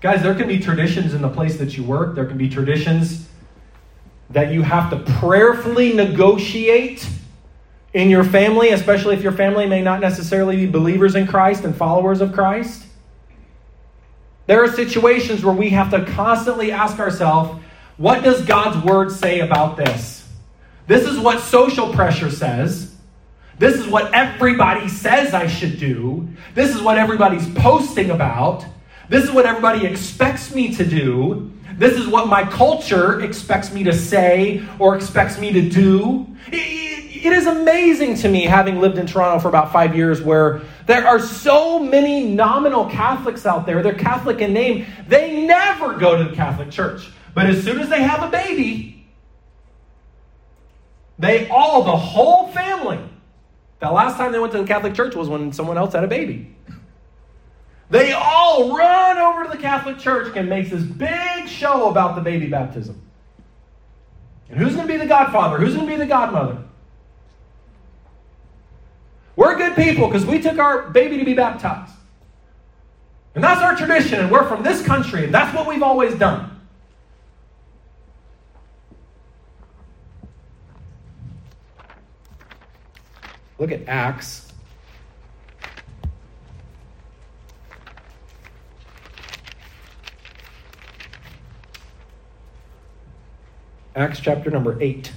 Guys, 0.01 0.23
there 0.23 0.35
can 0.35 0.49
be 0.49 0.59
traditions 0.59 1.15
in 1.15 1.23
the 1.23 1.29
place 1.29 1.57
that 1.59 1.77
you 1.77 1.83
work, 1.83 2.15
there 2.15 2.27
can 2.27 2.39
be 2.39 2.49
traditions 2.49 3.29
that 4.31 4.53
you 4.53 4.63
have 4.63 4.91
to 4.91 5.13
prayerfully 5.15 5.93
negotiate 5.93 7.09
in 7.93 8.11
your 8.11 8.25
family, 8.25 8.71
especially 8.71 9.15
if 9.15 9.23
your 9.23 9.33
family 9.33 9.67
may 9.67 9.81
not 9.81 10.01
necessarily 10.01 10.57
be 10.57 10.67
believers 10.67 11.15
in 11.15 11.27
Christ 11.27 11.65
and 11.65 11.75
followers 11.75 12.21
of 12.21 12.33
Christ. 12.33 12.85
There 14.47 14.63
are 14.63 14.71
situations 14.71 15.45
where 15.45 15.55
we 15.55 15.71
have 15.71 15.91
to 15.91 16.05
constantly 16.13 16.73
ask 16.73 16.99
ourselves, 16.99 17.61
what 17.97 18.23
does 18.23 18.45
God's 18.45 18.85
word 18.85 19.11
say 19.11 19.41
about 19.41 19.77
this? 19.77 20.26
This 20.87 21.07
is 21.07 21.19
what 21.19 21.41
social 21.41 21.93
pressure 21.93 22.31
says. 22.31 22.95
This 23.59 23.77
is 23.77 23.87
what 23.89 24.13
everybody 24.13 24.89
says 24.89 25.35
I 25.35 25.47
should 25.47 25.79
do. 25.79 26.29
This 26.55 26.75
is 26.75 26.83
what 26.83 26.99
everybody's 26.99 27.49
posting 27.55 28.11
about. 28.11 28.65
This 29.09 29.25
is 29.25 29.31
what 29.31 29.47
everybody 29.47 29.87
expects 29.87 30.55
me 30.55 30.75
to 30.75 30.85
do. 30.85 31.53
This 31.79 31.97
is 31.97 32.07
what 32.07 32.29
my 32.29 32.45
culture 32.45 33.21
expects 33.21 33.73
me 33.73 33.85
to 33.85 33.93
say 33.93 34.65
or 34.79 34.97
expects 34.97 35.39
me 35.39 35.53
to 35.53 35.69
do. 35.69 36.27
It 36.53 37.33
is 37.33 37.47
amazing 37.47 38.17
to 38.17 38.29
me, 38.29 38.45
having 38.45 38.81
lived 38.81 38.99
in 38.99 39.07
Toronto 39.07 39.41
for 39.41 39.49
about 39.49 39.73
five 39.73 39.97
years, 39.97 40.23
where 40.23 40.61
there 40.87 41.07
are 41.07 41.19
so 41.19 41.79
many 41.79 42.25
nominal 42.25 42.89
Catholics 42.89 43.47
out 43.47 43.67
there. 43.67 43.83
They're 43.83 43.95
Catholic 43.95 44.41
in 44.41 44.53
name. 44.53 44.87
They 45.09 45.45
never 45.45 45.95
go 45.95 46.17
to 46.17 46.31
the 46.31 46.37
Catholic 46.37 46.71
Church. 46.71 47.11
But 47.35 47.47
as 47.47 47.65
soon 47.65 47.81
as 47.81 47.89
they 47.89 48.03
have 48.03 48.23
a 48.23 48.31
baby, 48.31 48.96
they 51.19 51.49
all, 51.49 51.83
the 51.83 51.97
whole 51.97 52.49
family, 52.49 52.99
the 53.81 53.91
last 53.91 54.17
time 54.17 54.33
they 54.33 54.39
went 54.39 54.53
to 54.53 54.59
the 54.59 54.67
Catholic 54.67 54.95
Church 54.95 55.15
was 55.15 55.29
when 55.29 55.53
someone 55.53 55.79
else 55.79 55.95
had 55.95 56.05
a 56.05 56.09
baby. 56.09 56.55
They 57.89 58.13
all 58.13 58.77
run 58.77 59.19
over 59.19 59.45
to 59.45 59.51
the 59.51 59.63
Catholic 59.63 59.99
Church 59.99 60.35
and 60.37 60.49
makes 60.49 60.71
this 60.71 60.83
big 60.83 61.49
show 61.49 61.89
about 61.89 62.17
the 62.17 62.21
baby 62.21 62.47
baptism. 62.47 63.01
And 64.49 64.59
who's 64.59 64.75
going 64.75 64.87
to 64.87 64.93
be 64.93 64.99
the 64.99 65.07
godfather? 65.07 65.59
Who's 65.59 65.75
going 65.75 65.87
to 65.87 65.93
be 65.93 65.99
the 65.99 66.07
godmother? 66.07 66.59
We're 69.37 69.57
good 69.57 69.77
people 69.77 70.09
because 70.09 70.25
we 70.25 70.41
took 70.41 70.59
our 70.59 70.89
baby 70.91 71.19
to 71.19 71.25
be 71.25 71.35
baptized. 71.35 71.93
And 73.35 73.45
that's 73.45 73.61
our 73.61 73.77
tradition, 73.77 74.19
and 74.19 74.31
we're 74.31 74.49
from 74.49 74.63
this 74.63 74.83
country, 74.83 75.25
and 75.25 75.35
that's 75.35 75.55
what 75.55 75.69
we've 75.69 75.83
always 75.83 76.15
done. 76.15 76.56
Look 83.59 83.73
at 83.73 83.89
Acts. 83.89 84.53
Acts 93.95 94.21
chapter 94.21 94.51
number 94.51 94.81
8. 94.81 95.11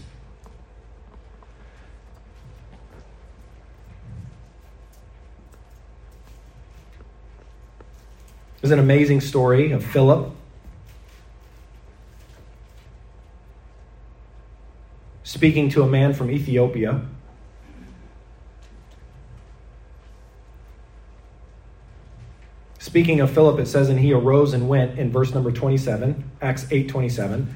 There's 8.62 8.72
an 8.72 8.80
amazing 8.80 9.20
story 9.20 9.72
of 9.74 9.84
Philip. 9.84 10.32
Speaking 15.24 15.70
to 15.72 15.84
a 15.84 15.88
man 15.88 16.14
from 16.14 16.32
Ethiopia. 16.32 17.02
Speaking 22.90 23.20
of 23.20 23.30
Philip, 23.30 23.60
it 23.60 23.68
says, 23.68 23.88
And 23.88 24.00
he 24.00 24.14
arose 24.14 24.52
and 24.56 24.68
went 24.68 24.98
in 24.98 25.12
verse 25.12 25.32
number 25.32 25.52
27, 25.52 26.24
Acts 26.42 26.66
8 26.72 26.88
27. 26.88 27.56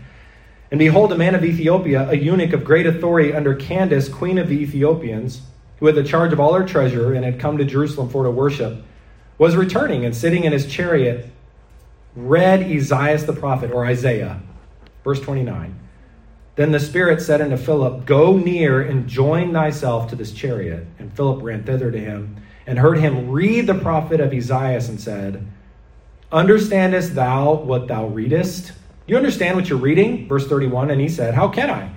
And 0.69 0.78
behold, 0.78 1.12
a 1.12 1.17
man 1.17 1.34
of 1.34 1.43
Ethiopia, 1.43 2.08
a 2.08 2.13
eunuch 2.13 2.54
of 2.54 2.63
great 2.63 2.86
authority 2.86 3.34
under 3.34 3.56
Candace, 3.56 4.08
queen 4.08 4.38
of 4.38 4.48
the 4.48 4.62
Ethiopians, 4.62 5.41
who 5.80 5.88
had 5.88 5.96
the 5.96 6.04
charge 6.04 6.34
of 6.34 6.39
all 6.39 6.54
her 6.54 6.63
treasure 6.63 7.13
and 7.13 7.26
had 7.26 7.39
come 7.39 7.58
to 7.58 7.65
Jerusalem 7.65 8.10
for 8.10 8.26
to 8.26 8.30
worship, 8.30 8.84
was 9.39 9.56
returning 9.56 10.06
and 10.06 10.15
sitting 10.15 10.43
in 10.43 10.54
his 10.54 10.67
chariot, 10.67 11.28
read 12.15 12.62
Esaias 12.62 13.26
the 13.26 13.34
prophet, 13.34 13.72
or 13.72 13.88
Isaiah, 13.88 14.39
verse 15.04 15.19
29. 15.19 15.80
Then 16.58 16.72
the 16.72 16.80
Spirit 16.80 17.24
said 17.24 17.41
unto 17.41 17.58
Philip, 17.58 18.06
Go 18.06 18.38
near 18.38 18.84
and 18.84 19.08
join 19.08 19.52
thyself 19.52 20.12
to 20.12 20.15
this 20.15 20.32
chariot. 20.32 20.86
And 21.00 21.12
Philip 21.12 21.41
ran 21.41 21.63
thither 21.63 21.89
to 21.89 22.00
him 22.00 22.36
and 22.65 22.80
heard 22.80 22.97
him 22.97 23.30
read 23.30 23.67
the 23.67 23.76
prophet 23.76 24.19
of 24.19 24.32
Isaiah 24.32 24.78
and 24.78 24.99
said, 24.99 25.45
Understandest 26.32 27.13
thou 27.13 27.54
what 27.54 27.88
thou 27.88 28.08
readest? 28.08 28.71
You 29.06 29.17
understand 29.17 29.56
what 29.56 29.69
you're 29.69 29.78
reading? 29.78 30.28
Verse 30.28 30.47
31. 30.47 30.89
And 30.91 31.02
he 31.02 31.10
said, 31.10 31.36
How 31.36 31.47
can 31.47 31.69
I? 31.69 31.91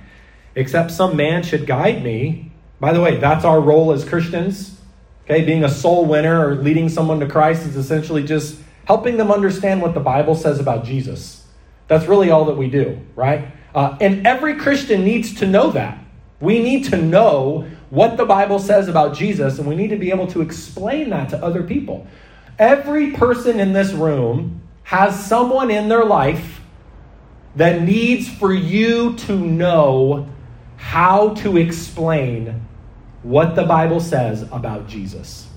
Except 0.54 0.90
some 0.90 1.16
man 1.16 1.42
should 1.42 1.66
guide 1.66 2.02
me. 2.02 2.50
By 2.80 2.92
the 2.92 3.00
way, 3.00 3.16
that's 3.16 3.44
our 3.44 3.60
role 3.60 3.92
as 3.92 4.04
Christians. 4.04 4.78
Okay, 5.24 5.44
being 5.44 5.64
a 5.64 5.68
soul 5.68 6.04
winner 6.04 6.46
or 6.46 6.54
leading 6.56 6.88
someone 6.88 7.20
to 7.20 7.26
Christ 7.26 7.66
is 7.66 7.76
essentially 7.76 8.22
just 8.22 8.60
helping 8.84 9.16
them 9.16 9.30
understand 9.30 9.82
what 9.82 9.94
the 9.94 10.00
Bible 10.00 10.34
says 10.34 10.60
about 10.60 10.84
Jesus. 10.84 11.46
That's 11.88 12.06
really 12.06 12.30
all 12.30 12.44
that 12.46 12.56
we 12.56 12.68
do, 12.68 13.00
right? 13.14 13.48
Uh, 13.74 13.96
and 14.00 14.26
every 14.26 14.56
Christian 14.56 15.04
needs 15.04 15.34
to 15.36 15.46
know 15.46 15.70
that. 15.72 15.98
We 16.40 16.62
need 16.62 16.84
to 16.86 16.96
know 16.96 17.68
what 17.90 18.16
the 18.16 18.24
Bible 18.24 18.58
says 18.58 18.88
about 18.88 19.14
Jesus, 19.14 19.58
and 19.58 19.68
we 19.68 19.76
need 19.76 19.88
to 19.88 19.96
be 19.96 20.10
able 20.10 20.26
to 20.28 20.40
explain 20.40 21.10
that 21.10 21.28
to 21.30 21.44
other 21.44 21.62
people. 21.62 22.06
Every 22.58 23.12
person 23.12 23.60
in 23.60 23.72
this 23.72 23.92
room 23.92 24.62
has 24.84 25.26
someone 25.26 25.70
in 25.70 25.88
their 25.88 26.04
life 26.04 26.60
that 27.54 27.82
needs 27.82 28.28
for 28.28 28.52
you 28.52 29.14
to 29.16 29.36
know 29.36 30.28
how 30.76 31.30
to 31.34 31.56
explain 31.56 32.66
what 33.22 33.56
the 33.56 33.64
Bible 33.64 34.00
says 34.00 34.42
about 34.52 34.88
Jesus. 34.88 35.48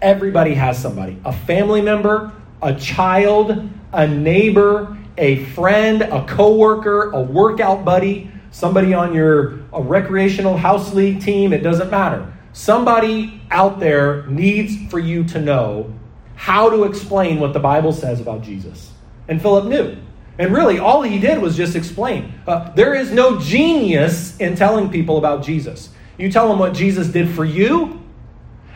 Everybody 0.00 0.54
has 0.54 0.80
somebody 0.80 1.18
a 1.24 1.32
family 1.32 1.82
member, 1.82 2.32
a 2.62 2.74
child, 2.74 3.68
a 3.92 4.06
neighbor, 4.06 4.96
a 5.18 5.44
friend, 5.46 6.02
a 6.02 6.24
coworker, 6.26 7.10
a 7.10 7.20
workout 7.20 7.84
buddy 7.84 8.29
somebody 8.50 8.94
on 8.94 9.14
your 9.14 9.60
a 9.72 9.82
recreational 9.82 10.56
house 10.56 10.92
league 10.92 11.20
team, 11.20 11.52
it 11.52 11.62
doesn't 11.62 11.90
matter. 11.90 12.32
Somebody 12.52 13.40
out 13.50 13.80
there 13.80 14.26
needs 14.26 14.90
for 14.90 14.98
you 14.98 15.24
to 15.24 15.40
know 15.40 15.94
how 16.34 16.70
to 16.70 16.84
explain 16.84 17.38
what 17.38 17.52
the 17.52 17.60
Bible 17.60 17.92
says 17.92 18.20
about 18.20 18.42
Jesus. 18.42 18.92
And 19.28 19.40
Philip 19.40 19.66
knew. 19.66 19.96
And 20.38 20.54
really, 20.54 20.78
all 20.78 21.02
he 21.02 21.18
did 21.18 21.40
was 21.40 21.56
just 21.56 21.76
explain. 21.76 22.32
Uh, 22.46 22.70
there 22.72 22.94
is 22.94 23.12
no 23.12 23.38
genius 23.38 24.36
in 24.38 24.56
telling 24.56 24.90
people 24.90 25.18
about 25.18 25.44
Jesus. 25.44 25.90
You 26.16 26.32
tell 26.32 26.48
them 26.48 26.58
what 26.58 26.72
Jesus 26.72 27.08
did 27.08 27.28
for 27.28 27.44
you, 27.44 28.00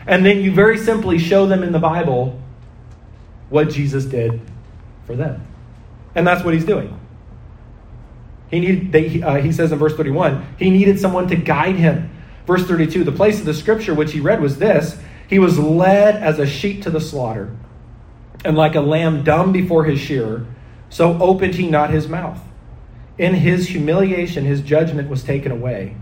and 0.05 0.25
then 0.25 0.41
you 0.41 0.51
very 0.51 0.77
simply 0.77 1.17
show 1.17 1.47
them 1.47 1.63
in 1.63 1.71
the 1.71 1.79
Bible 1.79 2.39
what 3.49 3.69
Jesus 3.69 4.05
did 4.05 4.41
for 5.05 5.15
them. 5.15 5.45
And 6.13 6.25
that's 6.25 6.43
what 6.43 6.53
he's 6.53 6.65
doing. 6.65 6.99
He 8.51 8.59
needed, 8.59 8.91
they, 8.91 9.21
uh, 9.21 9.35
he 9.41 9.51
says 9.51 9.71
in 9.71 9.79
verse 9.79 9.95
31, 9.95 10.55
he 10.57 10.69
needed 10.69 10.99
someone 10.99 11.27
to 11.27 11.35
guide 11.35 11.75
him. 11.75 12.11
Verse 12.45 12.65
32, 12.65 13.03
the 13.03 13.11
place 13.11 13.39
of 13.39 13.45
the 13.45 13.53
scripture 13.53 13.93
which 13.93 14.11
he 14.11 14.19
read 14.19 14.41
was 14.41 14.57
this 14.57 14.97
He 15.27 15.39
was 15.39 15.57
led 15.57 16.15
as 16.15 16.39
a 16.39 16.45
sheep 16.45 16.83
to 16.83 16.89
the 16.89 17.01
slaughter, 17.01 17.55
And 18.43 18.55
like 18.55 18.75
a 18.75 18.81
lamb 18.81 19.23
dumb 19.23 19.51
before 19.51 19.85
his 19.85 19.99
shearer, 19.99 20.45
so 20.89 21.19
opened 21.19 21.55
he 21.55 21.67
not 21.67 21.89
his 21.89 22.07
mouth. 22.07 22.39
In 23.17 23.33
his 23.33 23.69
humiliation, 23.69 24.45
his 24.45 24.61
judgment 24.61 25.09
was 25.09 25.23
taken 25.23 25.51
away. 25.51 25.95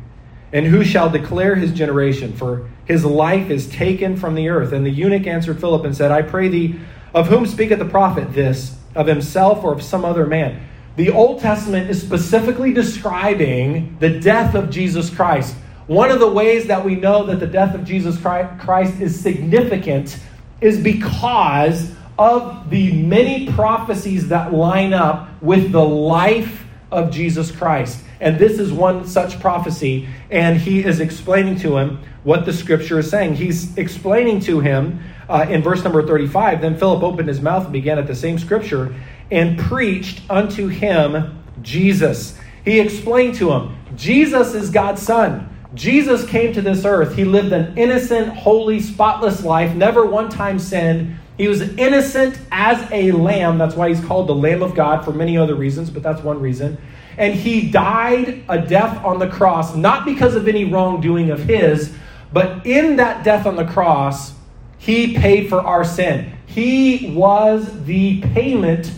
And 0.51 0.67
who 0.67 0.83
shall 0.83 1.09
declare 1.09 1.55
his 1.55 1.71
generation? 1.71 2.33
For 2.33 2.69
his 2.85 3.05
life 3.05 3.49
is 3.49 3.67
taken 3.69 4.17
from 4.17 4.35
the 4.35 4.49
earth. 4.49 4.71
And 4.71 4.85
the 4.85 4.91
eunuch 4.91 5.25
answered 5.25 5.59
Philip 5.59 5.85
and 5.85 5.95
said, 5.95 6.11
I 6.11 6.21
pray 6.21 6.47
thee, 6.47 6.79
of 7.13 7.27
whom 7.27 7.45
speaketh 7.45 7.79
the 7.79 7.85
prophet 7.85 8.33
this? 8.33 8.77
Of 8.93 9.07
himself 9.07 9.63
or 9.63 9.73
of 9.73 9.81
some 9.81 10.05
other 10.05 10.27
man? 10.27 10.67
The 10.95 11.09
Old 11.09 11.39
Testament 11.39 11.89
is 11.89 12.01
specifically 12.01 12.71
describing 12.71 13.97
the 13.99 14.19
death 14.19 14.53
of 14.53 14.69
Jesus 14.69 15.09
Christ. 15.09 15.55
One 15.87 16.11
of 16.11 16.19
the 16.19 16.31
ways 16.31 16.67
that 16.67 16.85
we 16.85 16.95
know 16.95 17.25
that 17.25 17.39
the 17.39 17.47
death 17.47 17.73
of 17.73 17.83
Jesus 17.83 18.19
Christ 18.19 19.01
is 19.01 19.19
significant 19.19 20.19
is 20.61 20.79
because 20.79 21.91
of 22.17 22.69
the 22.69 22.91
many 22.93 23.51
prophecies 23.51 24.29
that 24.29 24.53
line 24.53 24.93
up 24.93 25.29
with 25.41 25.71
the 25.71 25.83
life 25.83 26.63
of 26.91 27.11
Jesus 27.11 27.51
Christ. 27.51 27.99
And 28.21 28.37
this 28.37 28.59
is 28.59 28.71
one 28.71 29.05
such 29.07 29.39
prophecy, 29.39 30.07
and 30.29 30.57
he 30.57 30.83
is 30.83 30.99
explaining 30.99 31.57
to 31.59 31.77
him 31.77 31.99
what 32.23 32.45
the 32.45 32.53
scripture 32.53 32.99
is 32.99 33.09
saying. 33.09 33.35
He's 33.35 33.75
explaining 33.77 34.39
to 34.41 34.59
him 34.59 35.01
uh, 35.27 35.47
in 35.49 35.61
verse 35.61 35.83
number 35.83 36.05
35 36.05 36.61
Then 36.61 36.77
Philip 36.77 37.03
opened 37.03 37.27
his 37.27 37.41
mouth 37.41 37.63
and 37.63 37.73
began 37.73 37.97
at 37.97 38.07
the 38.07 38.15
same 38.15 38.37
scripture 38.37 38.95
and 39.31 39.57
preached 39.59 40.21
unto 40.29 40.67
him 40.67 41.43
Jesus. 41.61 42.37
He 42.65 42.79
explained 42.79 43.35
to 43.35 43.51
him, 43.51 43.75
Jesus 43.95 44.53
is 44.53 44.69
God's 44.69 45.01
Son. 45.01 45.49
Jesus 45.73 46.25
came 46.27 46.53
to 46.53 46.61
this 46.61 46.85
earth. 46.85 47.15
He 47.15 47.25
lived 47.25 47.51
an 47.51 47.77
innocent, 47.77 48.29
holy, 48.29 48.79
spotless 48.79 49.43
life, 49.43 49.75
never 49.75 50.05
one 50.05 50.29
time 50.29 50.59
sinned. 50.59 51.17
He 51.37 51.47
was 51.47 51.61
innocent 51.61 52.39
as 52.51 52.87
a 52.91 53.11
lamb. 53.11 53.57
That's 53.57 53.75
why 53.75 53.89
he's 53.89 54.03
called 54.03 54.27
the 54.27 54.35
Lamb 54.35 54.61
of 54.61 54.75
God 54.75 55.03
for 55.03 55.11
many 55.11 55.35
other 55.35 55.55
reasons, 55.55 55.89
but 55.89 56.03
that's 56.03 56.21
one 56.21 56.39
reason. 56.39 56.77
And 57.17 57.33
he 57.33 57.71
died 57.71 58.43
a 58.49 58.59
death 58.59 59.03
on 59.03 59.17
the 59.17 59.27
cross, 59.27 59.75
not 59.75 60.05
because 60.05 60.35
of 60.35 60.47
any 60.47 60.65
wrongdoing 60.65 61.31
of 61.31 61.39
his, 61.39 61.95
but 62.31 62.65
in 62.65 62.97
that 62.97 63.23
death 63.23 63.47
on 63.47 63.55
the 63.55 63.65
cross, 63.65 64.33
he 64.77 65.15
paid 65.15 65.49
for 65.49 65.61
our 65.61 65.83
sin. 65.83 66.37
He 66.45 67.13
was 67.15 67.83
the 67.85 68.21
payment 68.21 68.91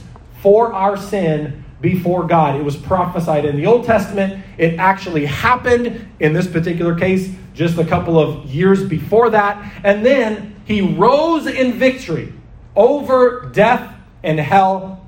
for 0.45 0.71
our 0.71 0.95
sin 0.95 1.65
before 1.81 2.27
God. 2.27 2.55
It 2.55 2.63
was 2.63 2.75
prophesied 2.75 3.45
in 3.45 3.55
the 3.55 3.65
Old 3.65 3.83
Testament. 3.83 4.45
It 4.59 4.77
actually 4.77 5.25
happened 5.25 6.07
in 6.19 6.33
this 6.33 6.45
particular 6.45 6.93
case 6.93 7.33
just 7.55 7.79
a 7.79 7.83
couple 7.83 8.19
of 8.19 8.45
years 8.45 8.87
before 8.87 9.31
that. 9.31 9.81
And 9.83 10.05
then 10.05 10.55
he 10.65 10.81
rose 10.81 11.47
in 11.47 11.79
victory 11.79 12.31
over 12.75 13.49
death 13.55 13.91
and 14.21 14.39
hell 14.39 15.03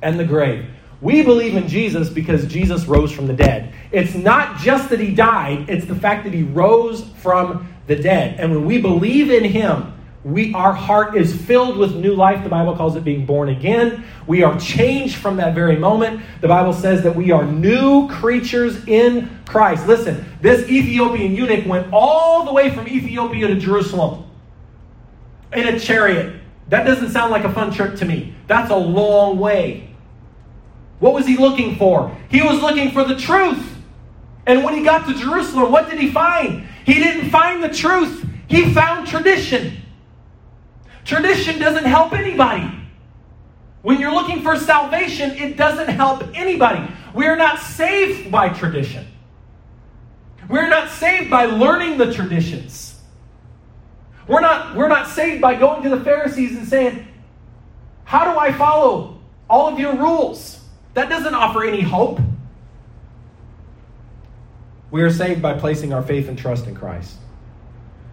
and 0.00 0.20
the 0.20 0.24
grave. 0.24 0.66
We 1.00 1.22
believe 1.22 1.56
in 1.56 1.66
Jesus 1.66 2.08
because 2.08 2.46
Jesus 2.46 2.84
rose 2.84 3.10
from 3.10 3.26
the 3.26 3.34
dead. 3.34 3.74
It's 3.90 4.14
not 4.14 4.58
just 4.58 4.88
that 4.90 5.00
he 5.00 5.12
died, 5.12 5.68
it's 5.68 5.86
the 5.86 5.96
fact 5.96 6.22
that 6.22 6.32
he 6.32 6.44
rose 6.44 7.02
from 7.16 7.74
the 7.88 7.96
dead. 7.96 8.38
And 8.38 8.52
when 8.52 8.66
we 8.66 8.80
believe 8.80 9.32
in 9.32 9.42
him, 9.42 9.94
we 10.24 10.54
our 10.54 10.72
heart 10.72 11.16
is 11.16 11.34
filled 11.34 11.76
with 11.76 11.94
new 11.94 12.14
life. 12.14 12.42
The 12.42 12.48
bible 12.48 12.74
calls 12.74 12.96
it 12.96 13.04
being 13.04 13.26
born 13.26 13.50
again. 13.50 14.04
We 14.26 14.42
are 14.42 14.58
changed 14.58 15.16
from 15.16 15.36
that 15.36 15.54
very 15.54 15.76
moment. 15.76 16.22
The 16.40 16.48
bible 16.48 16.72
says 16.72 17.02
that 17.02 17.14
we 17.14 17.30
are 17.30 17.44
new 17.44 18.08
creatures 18.08 18.86
in 18.86 19.38
christ. 19.44 19.86
Listen 19.86 20.24
this 20.40 20.68
ethiopian 20.70 21.34
eunuch 21.34 21.66
went 21.66 21.92
all 21.92 22.46
the 22.46 22.52
way 22.54 22.74
from 22.74 22.88
ethiopia 22.88 23.48
to 23.48 23.56
jerusalem 23.56 24.24
in 25.52 25.68
a 25.68 25.78
chariot. 25.78 26.40
That 26.70 26.84
doesn't 26.84 27.10
sound 27.10 27.30
like 27.30 27.44
a 27.44 27.52
fun 27.52 27.70
trip 27.70 27.96
to 27.96 28.06
me. 28.06 28.34
That's 28.46 28.70
a 28.70 28.76
long 28.76 29.38
way. 29.38 29.90
What 31.00 31.12
was 31.12 31.26
he 31.26 31.36
looking 31.36 31.76
for? 31.76 32.16
He 32.30 32.40
was 32.40 32.62
looking 32.62 32.92
for 32.92 33.04
the 33.04 33.16
truth. 33.16 33.76
And 34.46 34.64
when 34.64 34.74
he 34.74 34.82
got 34.82 35.06
to 35.06 35.14
jerusalem 35.14 35.70
what 35.70 35.90
did 35.90 36.00
he 36.00 36.10
find? 36.10 36.66
He 36.86 36.94
didn't 36.94 37.28
find 37.28 37.62
the 37.62 37.68
truth. 37.68 38.26
He 38.46 38.72
found 38.72 39.06
tradition 39.06 39.82
Tradition 41.04 41.58
doesn't 41.58 41.84
help 41.84 42.12
anybody. 42.12 42.70
When 43.82 44.00
you're 44.00 44.14
looking 44.14 44.42
for 44.42 44.56
salvation, 44.56 45.32
it 45.32 45.56
doesn't 45.56 45.88
help 45.88 46.24
anybody. 46.34 46.90
We 47.14 47.26
are 47.26 47.36
not 47.36 47.60
saved 47.60 48.32
by 48.32 48.48
tradition. 48.48 49.06
We're 50.48 50.68
not 50.68 50.90
saved 50.90 51.30
by 51.30 51.44
learning 51.44 51.98
the 51.98 52.12
traditions. 52.12 52.98
We're 54.26 54.40
not, 54.40 54.74
we're 54.74 54.88
not 54.88 55.08
saved 55.08 55.42
by 55.42 55.54
going 55.54 55.82
to 55.82 55.90
the 55.90 56.00
Pharisees 56.00 56.56
and 56.56 56.66
saying, 56.66 57.06
How 58.04 58.32
do 58.32 58.38
I 58.38 58.52
follow 58.52 59.20
all 59.48 59.68
of 59.68 59.78
your 59.78 59.94
rules? 59.94 60.60
That 60.94 61.08
doesn't 61.10 61.34
offer 61.34 61.64
any 61.64 61.82
hope. 61.82 62.20
We 64.90 65.02
are 65.02 65.10
saved 65.10 65.42
by 65.42 65.58
placing 65.58 65.92
our 65.92 66.02
faith 66.02 66.28
and 66.28 66.38
trust 66.38 66.66
in 66.66 66.74
Christ. 66.74 67.16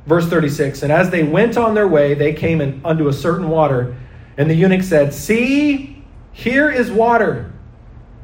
Verse 0.06 0.28
36 0.28 0.84
And 0.84 0.92
as 0.92 1.10
they 1.10 1.24
went 1.24 1.58
on 1.58 1.76
their 1.76 1.88
way, 1.88 2.14
they 2.14 2.34
came 2.34 2.62
in, 2.62 2.82
unto 2.84 3.08
a 3.08 3.14
certain 3.14 3.50
water. 3.50 3.96
And 4.38 4.50
the 4.50 4.56
eunuch 4.56 4.84
said, 4.84 5.14
See, 5.14 6.04
here 6.32 6.70
is 6.70 6.92
water. 6.92 7.52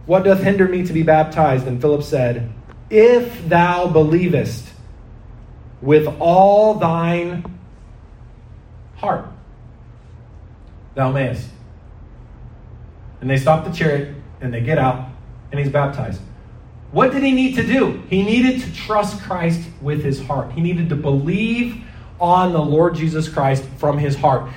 What 0.05 0.23
doth 0.23 0.41
hinder 0.41 0.67
me 0.67 0.85
to 0.85 0.93
be 0.93 1.03
baptized? 1.03 1.67
And 1.67 1.81
Philip 1.81 2.03
said, 2.03 2.51
If 2.89 3.47
thou 3.47 3.87
believest 3.87 4.65
with 5.81 6.07
all 6.19 6.75
thine 6.75 7.59
heart, 8.95 9.27
thou 10.95 11.11
mayest. 11.11 11.49
And 13.21 13.29
they 13.29 13.37
stop 13.37 13.65
the 13.65 13.71
chariot 13.71 14.15
and 14.41 14.53
they 14.53 14.61
get 14.61 14.77
out 14.77 15.09
and 15.51 15.59
he's 15.59 15.69
baptized. 15.69 16.21
What 16.91 17.11
did 17.11 17.23
he 17.23 17.31
need 17.31 17.55
to 17.55 17.63
do? 17.63 18.01
He 18.09 18.23
needed 18.23 18.61
to 18.61 18.73
trust 18.73 19.21
Christ 19.21 19.61
with 19.81 20.03
his 20.03 20.25
heart. 20.25 20.53
He 20.53 20.61
needed 20.61 20.89
to 20.89 20.95
believe 20.95 21.83
on 22.19 22.53
the 22.53 22.61
Lord 22.61 22.95
Jesus 22.95 23.27
Christ 23.27 23.63
from 23.77 23.97
his 23.97 24.15
heart. 24.15 24.49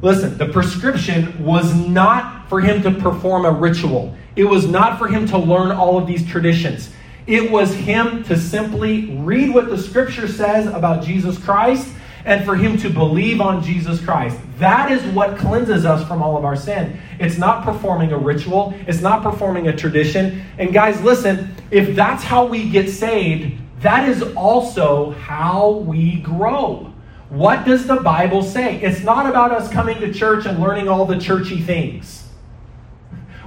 Listen, 0.00 0.36
the 0.36 0.48
prescription 0.48 1.44
was 1.44 1.72
not 1.74 2.48
for 2.48 2.60
him 2.60 2.82
to 2.82 2.90
perform 2.90 3.44
a 3.44 3.50
ritual, 3.50 4.14
it 4.34 4.44
was 4.44 4.66
not 4.66 4.98
for 4.98 5.06
him 5.06 5.26
to 5.28 5.38
learn 5.38 5.70
all 5.70 5.98
of 5.98 6.06
these 6.06 6.26
traditions. 6.26 6.90
It 7.26 7.52
was 7.52 7.72
him 7.72 8.24
to 8.24 8.36
simply 8.36 9.16
read 9.18 9.54
what 9.54 9.68
the 9.68 9.78
scripture 9.78 10.26
says 10.26 10.66
about 10.66 11.04
Jesus 11.04 11.38
Christ 11.38 11.88
and 12.24 12.44
for 12.44 12.54
him 12.54 12.76
to 12.78 12.90
believe 12.90 13.40
on 13.40 13.62
Jesus 13.62 14.00
Christ. 14.04 14.38
That 14.58 14.90
is 14.92 15.02
what 15.14 15.38
cleanses 15.38 15.84
us 15.84 16.06
from 16.06 16.22
all 16.22 16.36
of 16.36 16.44
our 16.44 16.56
sin. 16.56 17.00
It's 17.18 17.38
not 17.38 17.64
performing 17.64 18.12
a 18.12 18.18
ritual, 18.18 18.74
it's 18.86 19.00
not 19.00 19.22
performing 19.22 19.68
a 19.68 19.76
tradition. 19.76 20.44
And 20.58 20.72
guys, 20.72 21.00
listen, 21.02 21.54
if 21.70 21.96
that's 21.96 22.22
how 22.22 22.46
we 22.46 22.68
get 22.68 22.88
saved, 22.90 23.58
that 23.80 24.08
is 24.08 24.22
also 24.34 25.10
how 25.12 25.70
we 25.70 26.20
grow. 26.20 26.92
What 27.30 27.64
does 27.64 27.86
the 27.86 27.96
Bible 27.96 28.42
say? 28.42 28.80
It's 28.82 29.02
not 29.02 29.26
about 29.26 29.52
us 29.52 29.70
coming 29.70 29.98
to 30.00 30.12
church 30.12 30.46
and 30.46 30.60
learning 30.60 30.88
all 30.88 31.06
the 31.06 31.18
churchy 31.18 31.60
things. 31.60 32.28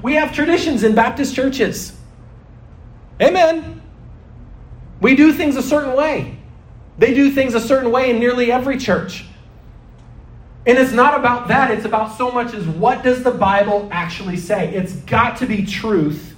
We 0.01 0.15
have 0.15 0.33
traditions 0.33 0.83
in 0.83 0.95
Baptist 0.95 1.35
churches. 1.35 1.95
Amen. 3.21 3.81
We 5.01 5.15
do 5.15 5.31
things 5.31 5.55
a 5.55 5.61
certain 5.61 5.95
way. 5.95 6.34
They 6.97 7.13
do 7.13 7.31
things 7.31 7.53
a 7.53 7.59
certain 7.59 7.91
way 7.91 8.09
in 8.09 8.19
nearly 8.19 8.51
every 8.51 8.77
church. 8.77 9.25
And 10.65 10.77
it's 10.77 10.91
not 10.91 11.19
about 11.19 11.47
that, 11.49 11.71
it's 11.71 11.85
about 11.85 12.17
so 12.17 12.31
much 12.31 12.53
as 12.53 12.65
what 12.65 13.03
does 13.03 13.23
the 13.23 13.31
Bible 13.31 13.87
actually 13.91 14.37
say? 14.37 14.73
It's 14.73 14.93
got 14.93 15.37
to 15.37 15.45
be 15.45 15.65
truth 15.65 16.35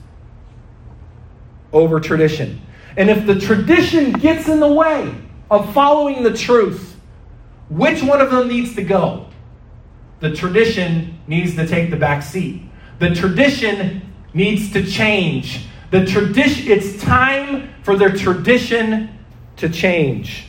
over 1.72 2.00
tradition. 2.00 2.62
And 2.98 3.10
if 3.10 3.26
the 3.26 3.40
tradition 3.40 4.12
gets 4.12 4.50
in 4.50 4.60
the 4.60 4.72
way 4.72 5.14
of 5.50 5.74
following 5.74 6.24
the 6.24 6.34
truth, 6.34 7.00
which 7.70 8.04
one 8.04 8.20
of 8.20 8.32
them 8.32 8.48
needs 8.48 8.76
to 8.76 8.84
go? 8.84 9.28
The 10.20 10.34
tradition 10.34 11.20
needs 11.28 11.56
to 11.56 11.68
take 11.68 11.92
the 11.92 11.96
back 11.96 12.24
seat. 12.24 12.64
The 13.00 13.14
tradition 13.14 14.02
needs 14.34 14.72
to 14.74 14.86
change. 14.86 15.68
The 15.92 16.06
tradition 16.06 16.72
it's 16.72 17.02
time 17.02 17.70
for 17.84 17.96
their 17.96 18.12
tradition 18.12 19.18
to 19.58 19.70
change. 19.70 20.47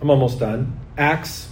I'm 0.00 0.10
almost 0.10 0.38
done. 0.38 0.78
Acts. 0.96 1.48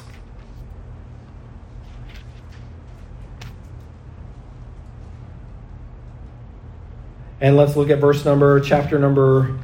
And 7.40 7.56
let's 7.56 7.76
look 7.76 7.90
at 7.90 7.98
verse 7.98 8.24
number, 8.24 8.60
chapter 8.60 8.98
number 8.98 9.58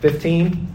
15. 0.00 0.74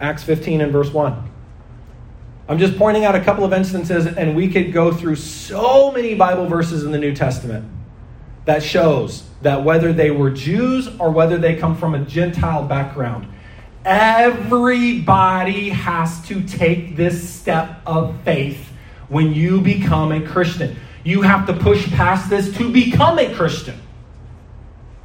Acts 0.00 0.22
15 0.24 0.60
and 0.60 0.72
verse 0.72 0.92
1. 0.92 1.30
I'm 2.48 2.58
just 2.58 2.78
pointing 2.78 3.04
out 3.04 3.16
a 3.16 3.20
couple 3.20 3.44
of 3.44 3.52
instances, 3.52 4.06
and 4.06 4.36
we 4.36 4.48
could 4.48 4.72
go 4.72 4.92
through 4.92 5.16
so 5.16 5.90
many 5.90 6.14
Bible 6.14 6.46
verses 6.46 6.84
in 6.84 6.92
the 6.92 6.98
New 6.98 7.14
Testament 7.14 7.68
that 8.44 8.62
shows 8.62 9.24
that 9.42 9.64
whether 9.64 9.92
they 9.92 10.12
were 10.12 10.30
Jews 10.30 10.88
or 11.00 11.10
whether 11.10 11.38
they 11.38 11.56
come 11.56 11.76
from 11.76 11.94
a 11.96 12.04
Gentile 12.04 12.64
background, 12.64 13.26
everybody 13.84 15.70
has 15.70 16.24
to 16.28 16.40
take 16.42 16.96
this 16.96 17.28
step 17.28 17.80
of 17.84 18.20
faith 18.22 18.72
when 19.08 19.34
you 19.34 19.60
become 19.60 20.12
a 20.12 20.20
Christian. 20.20 20.76
You 21.02 21.22
have 21.22 21.46
to 21.48 21.52
push 21.52 21.88
past 21.90 22.30
this 22.30 22.56
to 22.58 22.72
become 22.72 23.18
a 23.18 23.34
Christian. 23.34 23.80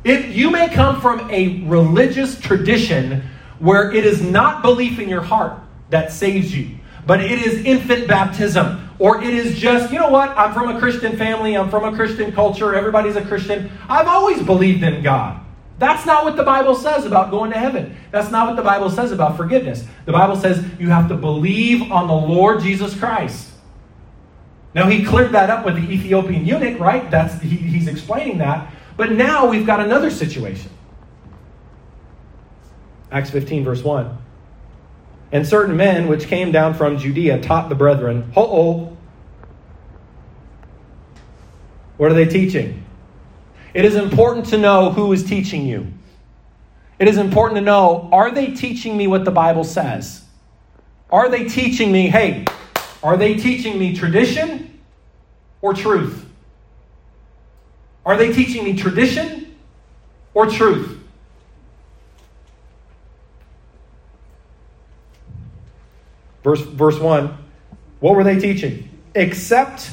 If 0.04 0.36
you 0.36 0.52
may 0.52 0.70
come 0.70 1.02
from 1.02 1.30
a 1.32 1.64
religious 1.64 2.40
tradition 2.40 3.24
where 3.60 3.92
it 3.92 4.06
is 4.06 4.22
not 4.22 4.62
belief 4.64 5.00
in 5.00 5.10
your 5.10 5.22
heart 5.22 5.60
that 5.90 6.12
saves 6.12 6.56
you, 6.56 6.78
but 7.06 7.22
it 7.22 7.46
is 7.46 7.66
infant 7.66 8.08
baptism, 8.08 8.90
or 9.00 9.24
it 9.24 9.34
is 9.34 9.58
just, 9.58 9.92
you 9.92 10.00
know 10.00 10.10
what, 10.10 10.30
I'm 10.38 10.54
from 10.54 10.76
a 10.76 10.80
Christian 10.80 11.18
family, 11.18 11.56
I'm 11.56 11.70
from 11.70 11.92
a 11.92 11.96
Christian 11.96 12.32
culture, 12.32 12.76
everybody's 12.76 13.16
a 13.16 13.26
Christian. 13.26 13.72
I've 13.90 14.08
always 14.08 14.42
believed 14.44 14.84
in 14.84 15.02
God. 15.02 15.40
That's 15.80 16.06
not 16.06 16.24
what 16.24 16.36
the 16.36 16.44
Bible 16.44 16.76
says 16.76 17.06
about 17.06 17.32
going 17.32 17.52
to 17.52 17.58
heaven. 17.58 17.98
That's 18.12 18.30
not 18.30 18.48
what 18.48 18.56
the 18.56 18.62
Bible 18.62 18.92
says 18.92 19.12
about 19.12 19.36
forgiveness. 19.36 19.84
The 20.06 20.12
Bible 20.12 20.36
says 20.36 20.64
you 20.80 20.90
have 20.90 21.08
to 21.10 21.16
believe 21.16 21.92
on 21.92 22.08
the 22.08 22.14
Lord 22.14 22.62
Jesus 22.62 22.98
Christ. 22.98 23.50
Now, 24.76 24.88
he 24.88 25.04
cleared 25.04 25.32
that 25.32 25.50
up 25.50 25.66
with 25.66 25.76
the 25.76 25.92
Ethiopian 25.92 26.46
eunuch, 26.46 26.80
right? 26.80 27.10
That's, 27.10 27.42
he, 27.42 27.50
he's 27.50 27.88
explaining 27.88 28.38
that. 28.38 28.72
But 28.96 29.12
now 29.12 29.50
we've 29.50 29.66
got 29.66 29.80
another 29.80 30.12
situation. 30.12 30.70
Acts 33.12 33.32
15, 33.32 33.64
verse 33.64 33.84
1. 33.84 34.18
And 35.32 35.48
certain 35.48 35.78
men 35.78 36.08
which 36.08 36.28
came 36.28 36.52
down 36.52 36.74
from 36.74 36.98
Judea 36.98 37.42
taught 37.42 37.70
the 37.70 37.76
brethren, 37.76 38.32
Ho 38.34 38.42
oh. 38.42 38.98
What 41.98 42.12
are 42.12 42.16
they 42.16 42.26
teaching? 42.26 42.84
It 43.74 43.86
is 43.86 43.96
important 43.96 44.48
to 44.48 44.58
know 44.58 44.92
who 44.92 45.14
is 45.14 45.24
teaching 45.24 45.66
you. 45.66 45.88
It 47.00 47.08
is 47.08 47.18
important 47.18 47.58
to 47.58 47.62
know 47.62 48.10
are 48.12 48.32
they 48.32 48.48
teaching 48.48 48.98
me 48.98 49.08
what 49.08 49.24
the 49.24 49.32
Bible 49.32 49.64
says? 49.64 50.24
Are 51.12 51.30
they 51.30 51.46
teaching 51.46 51.92
me, 51.92 52.10
hey, 52.10 52.46
are 53.04 53.18
they 53.18 53.36
teaching 53.36 53.80
me 53.80 53.96
tradition 53.96 54.80
or 55.62 55.74
truth? 55.74 56.26
Are 58.06 58.18
they 58.18 58.34
teaching 58.34 58.64
me 58.64 58.76
tradition 58.76 59.56
or 60.34 60.48
truth? 60.48 61.01
Verse, 66.44 66.62
verse 66.62 67.00
1 67.00 67.38
What 68.00 68.16
were 68.16 68.24
they 68.24 68.40
teaching? 68.40 68.90
Except 69.14 69.92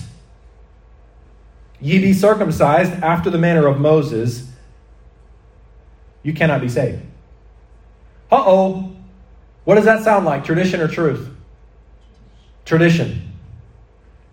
ye 1.81 1.99
be 1.99 2.13
circumcised 2.13 2.93
after 3.03 3.31
the 3.31 3.39
manner 3.39 3.67
of 3.67 3.81
Moses, 3.81 4.51
you 6.23 6.33
cannot 6.33 6.61
be 6.61 6.69
saved. 6.69 7.03
Uh 8.31 8.43
oh. 8.45 8.93
What 9.65 9.75
does 9.75 9.85
that 9.85 10.03
sound 10.03 10.25
like? 10.25 10.45
Tradition 10.45 10.81
or 10.81 10.89
truth? 10.89 11.29
Tradition. 12.65 13.33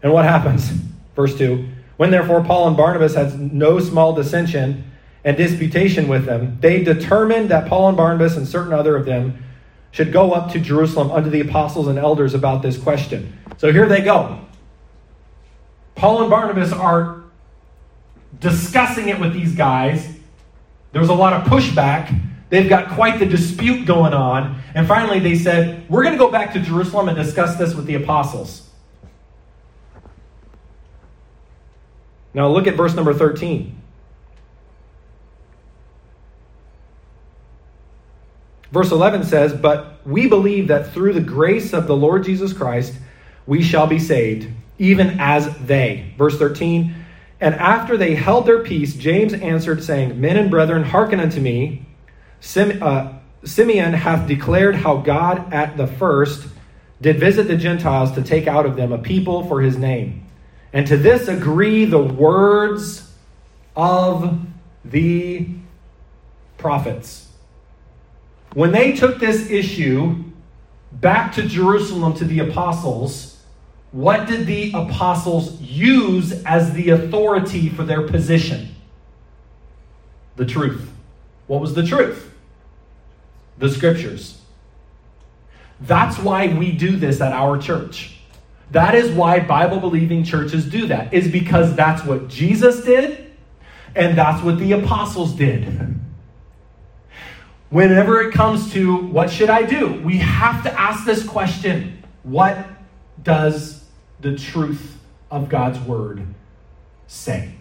And 0.02 0.14
what 0.14 0.26
happens? 0.26 0.70
Verse 1.16 1.38
2 1.38 1.68
When 1.98 2.12
therefore 2.12 2.44
Paul 2.44 2.68
and 2.68 2.78
Barnabas 2.78 3.16
had 3.16 3.54
no 3.54 3.80
small 3.80 4.14
dissension 4.14 4.92
and 5.24 5.36
disputation 5.36 6.08
with 6.08 6.26
them, 6.26 6.58
they 6.62 6.84
determined 6.84 7.50
that 7.50 7.68
Paul 7.68 7.90
and 7.90 7.98
Barnabas 7.98 8.38
and 8.38 8.48
certain 8.48 8.74
other 8.74 8.96
of 8.96 9.06
them 9.06 9.44
should 9.96 10.12
go 10.12 10.34
up 10.34 10.52
to 10.52 10.60
Jerusalem 10.60 11.10
unto 11.10 11.30
the 11.30 11.40
apostles 11.40 11.88
and 11.88 11.98
elders 11.98 12.34
about 12.34 12.62
this 12.62 12.78
question. 12.78 13.32
So 13.56 13.72
here 13.72 13.88
they 13.88 14.02
go. 14.02 14.42
Paul 15.96 16.20
and 16.20 16.30
Barnabas 16.30 16.74
are 16.74 17.24
discussing 18.42 19.08
it 19.08 19.22
with 19.22 19.32
these 19.32 19.56
guys. 19.56 20.06
There 20.92 21.00
was 21.00 21.08
a 21.08 21.14
lot 21.14 21.32
of 21.32 21.44
pushback. 21.44 22.14
They've 22.50 22.68
got 22.68 22.90
quite 22.90 23.20
the 23.20 23.26
dispute 23.26 23.86
going 23.86 24.14
on. 24.14 24.62
And 24.74 24.86
finally, 24.86 25.20
they 25.20 25.36
said, 25.36 25.90
We're 25.90 26.04
going 26.04 26.14
to 26.14 26.20
go 26.20 26.30
back 26.30 26.52
to 26.54 26.60
Jerusalem 26.60 27.08
and 27.08 27.16
discuss 27.16 27.56
this 27.56 27.74
with 27.74 27.86
the 27.86 27.96
apostles. 27.96 28.70
Now, 32.34 32.50
look 32.50 32.68
at 32.68 32.76
verse 32.76 32.96
number 32.96 33.14
13. 33.14 33.75
Verse 38.72 38.92
11 38.92 39.24
says, 39.24 39.54
But 39.54 40.06
we 40.06 40.28
believe 40.28 40.68
that 40.68 40.92
through 40.94 41.14
the 41.14 41.22
grace 41.22 41.74
of 41.74 41.88
the 41.88 41.96
Lord 41.96 42.24
Jesus 42.24 42.54
Christ, 42.54 42.94
we 43.46 43.62
shall 43.62 43.88
be 43.88 44.00
saved, 44.00 44.48
even 44.78 45.20
as 45.20 45.56
they. 45.60 46.14
Verse 46.18 46.38
13, 46.38 46.94
And 47.40 47.56
after 47.56 47.98
they 47.98 48.16
held 48.16 48.46
their 48.46 48.64
peace, 48.64 48.96
James 48.96 49.34
answered, 49.34 49.84
saying, 49.84 50.20
Men 50.20 50.38
and 50.38 50.50
brethren, 50.50 50.84
hearken 50.84 51.20
unto 51.20 51.40
me. 51.40 51.86
Sim, 52.40 52.82
uh, 52.82 53.14
Simeon 53.44 53.94
hath 53.94 54.28
declared 54.28 54.76
how 54.76 54.98
God 54.98 55.54
at 55.54 55.78
the 55.78 55.88
first 55.88 56.48
did 57.02 57.20
visit 57.20 57.48
the 57.48 57.58
Gentiles 57.58 58.12
to 58.14 58.24
take 58.24 58.48
out 58.48 58.66
of 58.66 58.76
them 58.76 58.92
a 58.92 58.98
people 58.98 59.48
for 59.48 59.62
his 59.62 59.78
name. 59.78 60.26
And 60.74 60.88
to 60.88 60.98
this 60.98 61.28
agree 61.28 61.86
the 61.86 62.02
words 62.02 63.12
of 63.76 64.40
the 64.84 65.48
prophets. 66.58 67.25
When 68.56 68.72
they 68.72 68.94
took 68.94 69.20
this 69.20 69.52
issue 69.52 70.24
back 70.94 71.34
to 71.34 71.44
Jerusalem 71.44 72.14
to 72.16 72.26
the 72.26 72.40
apostles, 72.40 73.44
what 73.92 74.28
did 74.28 74.48
the 74.48 74.72
apostles 74.74 75.60
use 75.62 76.32
as 76.46 76.72
the 76.72 76.92
authority 76.92 77.68
for 77.68 77.84
their 77.84 78.04
position? 78.08 78.74
The 80.38 80.46
truth. 80.46 80.90
What 81.48 81.60
was 81.60 81.74
the 81.74 81.84
truth? 81.86 82.32
The 83.58 83.70
scriptures. 83.70 84.40
That's 85.82 86.18
why 86.18 86.48
we 86.48 86.72
do 86.72 86.96
this 86.96 87.20
at 87.20 87.34
our 87.34 87.58
church. 87.58 88.16
That 88.72 88.96
is 88.96 89.12
why 89.12 89.42
Bible 89.42 89.82
believing 89.82 90.24
churches 90.24 90.66
do 90.66 90.88
that, 90.88 91.14
is 91.14 91.28
because 91.28 91.76
that's 91.76 92.06
what 92.06 92.30
Jesus 92.30 92.86
did 92.86 93.34
and 93.96 94.18
that's 94.18 94.42
what 94.42 94.60
the 94.60 94.72
apostles 94.72 95.34
did. 95.34 96.00
Whenever 97.76 98.22
it 98.22 98.34
comes 98.34 98.72
to 98.72 98.96
what 98.96 99.30
should 99.30 99.50
I 99.50 99.64
do, 99.64 100.02
we 100.02 100.16
have 100.20 100.64
to 100.64 100.80
ask 100.80 101.04
this 101.04 101.28
question 101.28 102.02
What 102.24 102.66
does 103.22 103.84
the 104.22 104.38
truth 104.38 104.98
of 105.30 105.50
God's 105.50 105.78
word 105.82 106.26
say? 107.08 107.52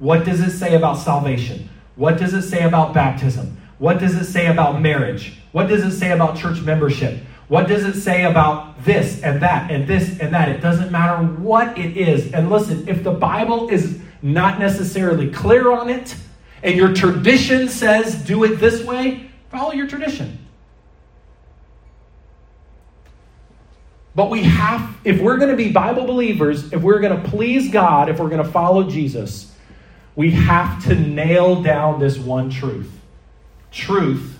What 0.00 0.24
does 0.24 0.40
it 0.40 0.50
say 0.50 0.74
about 0.74 0.94
salvation? 0.94 1.68
What 1.94 2.18
does 2.18 2.34
it 2.34 2.42
say 2.42 2.64
about 2.64 2.94
baptism? 2.94 3.56
What 3.78 4.00
does 4.00 4.16
it 4.16 4.24
say 4.24 4.48
about 4.48 4.82
marriage? 4.82 5.34
What 5.52 5.68
does 5.68 5.84
it 5.84 5.96
say 5.96 6.10
about 6.10 6.36
church 6.36 6.60
membership? 6.62 7.20
What 7.46 7.68
does 7.68 7.84
it 7.84 7.94
say 7.94 8.24
about 8.24 8.82
this 8.82 9.22
and 9.22 9.40
that 9.40 9.70
and 9.70 9.86
this 9.86 10.18
and 10.18 10.34
that? 10.34 10.48
It 10.48 10.60
doesn't 10.60 10.90
matter 10.90 11.24
what 11.24 11.78
it 11.78 11.96
is. 11.96 12.32
And 12.32 12.50
listen, 12.50 12.88
if 12.88 13.04
the 13.04 13.12
Bible 13.12 13.68
is 13.68 14.00
not 14.20 14.58
necessarily 14.58 15.30
clear 15.30 15.70
on 15.70 15.90
it, 15.90 16.16
and 16.64 16.74
your 16.74 16.92
tradition 16.92 17.68
says 17.68 18.16
do 18.16 18.42
it 18.42 18.56
this 18.56 18.82
way, 18.82 19.27
follow 19.50 19.72
your 19.72 19.86
tradition. 19.86 20.38
But 24.14 24.30
we 24.30 24.42
have, 24.42 24.96
if 25.04 25.20
we're 25.20 25.36
going 25.36 25.50
to 25.50 25.56
be 25.56 25.70
Bible 25.70 26.04
believers, 26.04 26.72
if 26.72 26.82
we're 26.82 26.98
going 26.98 27.22
to 27.22 27.28
please 27.28 27.70
God, 27.70 28.08
if 28.08 28.18
we're 28.18 28.28
going 28.28 28.44
to 28.44 28.50
follow 28.50 28.90
Jesus, 28.90 29.54
we 30.16 30.32
have 30.32 30.84
to 30.86 30.94
nail 30.96 31.62
down 31.62 32.00
this 32.00 32.18
one 32.18 32.50
truth 32.50 32.90
truth 33.70 34.38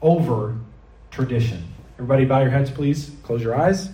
over 0.00 0.56
tradition. 1.10 1.62
Everybody, 1.96 2.24
bow 2.24 2.40
your 2.40 2.50
heads, 2.50 2.70
please. 2.70 3.10
Close 3.22 3.42
your 3.42 3.54
eyes. 3.54 3.90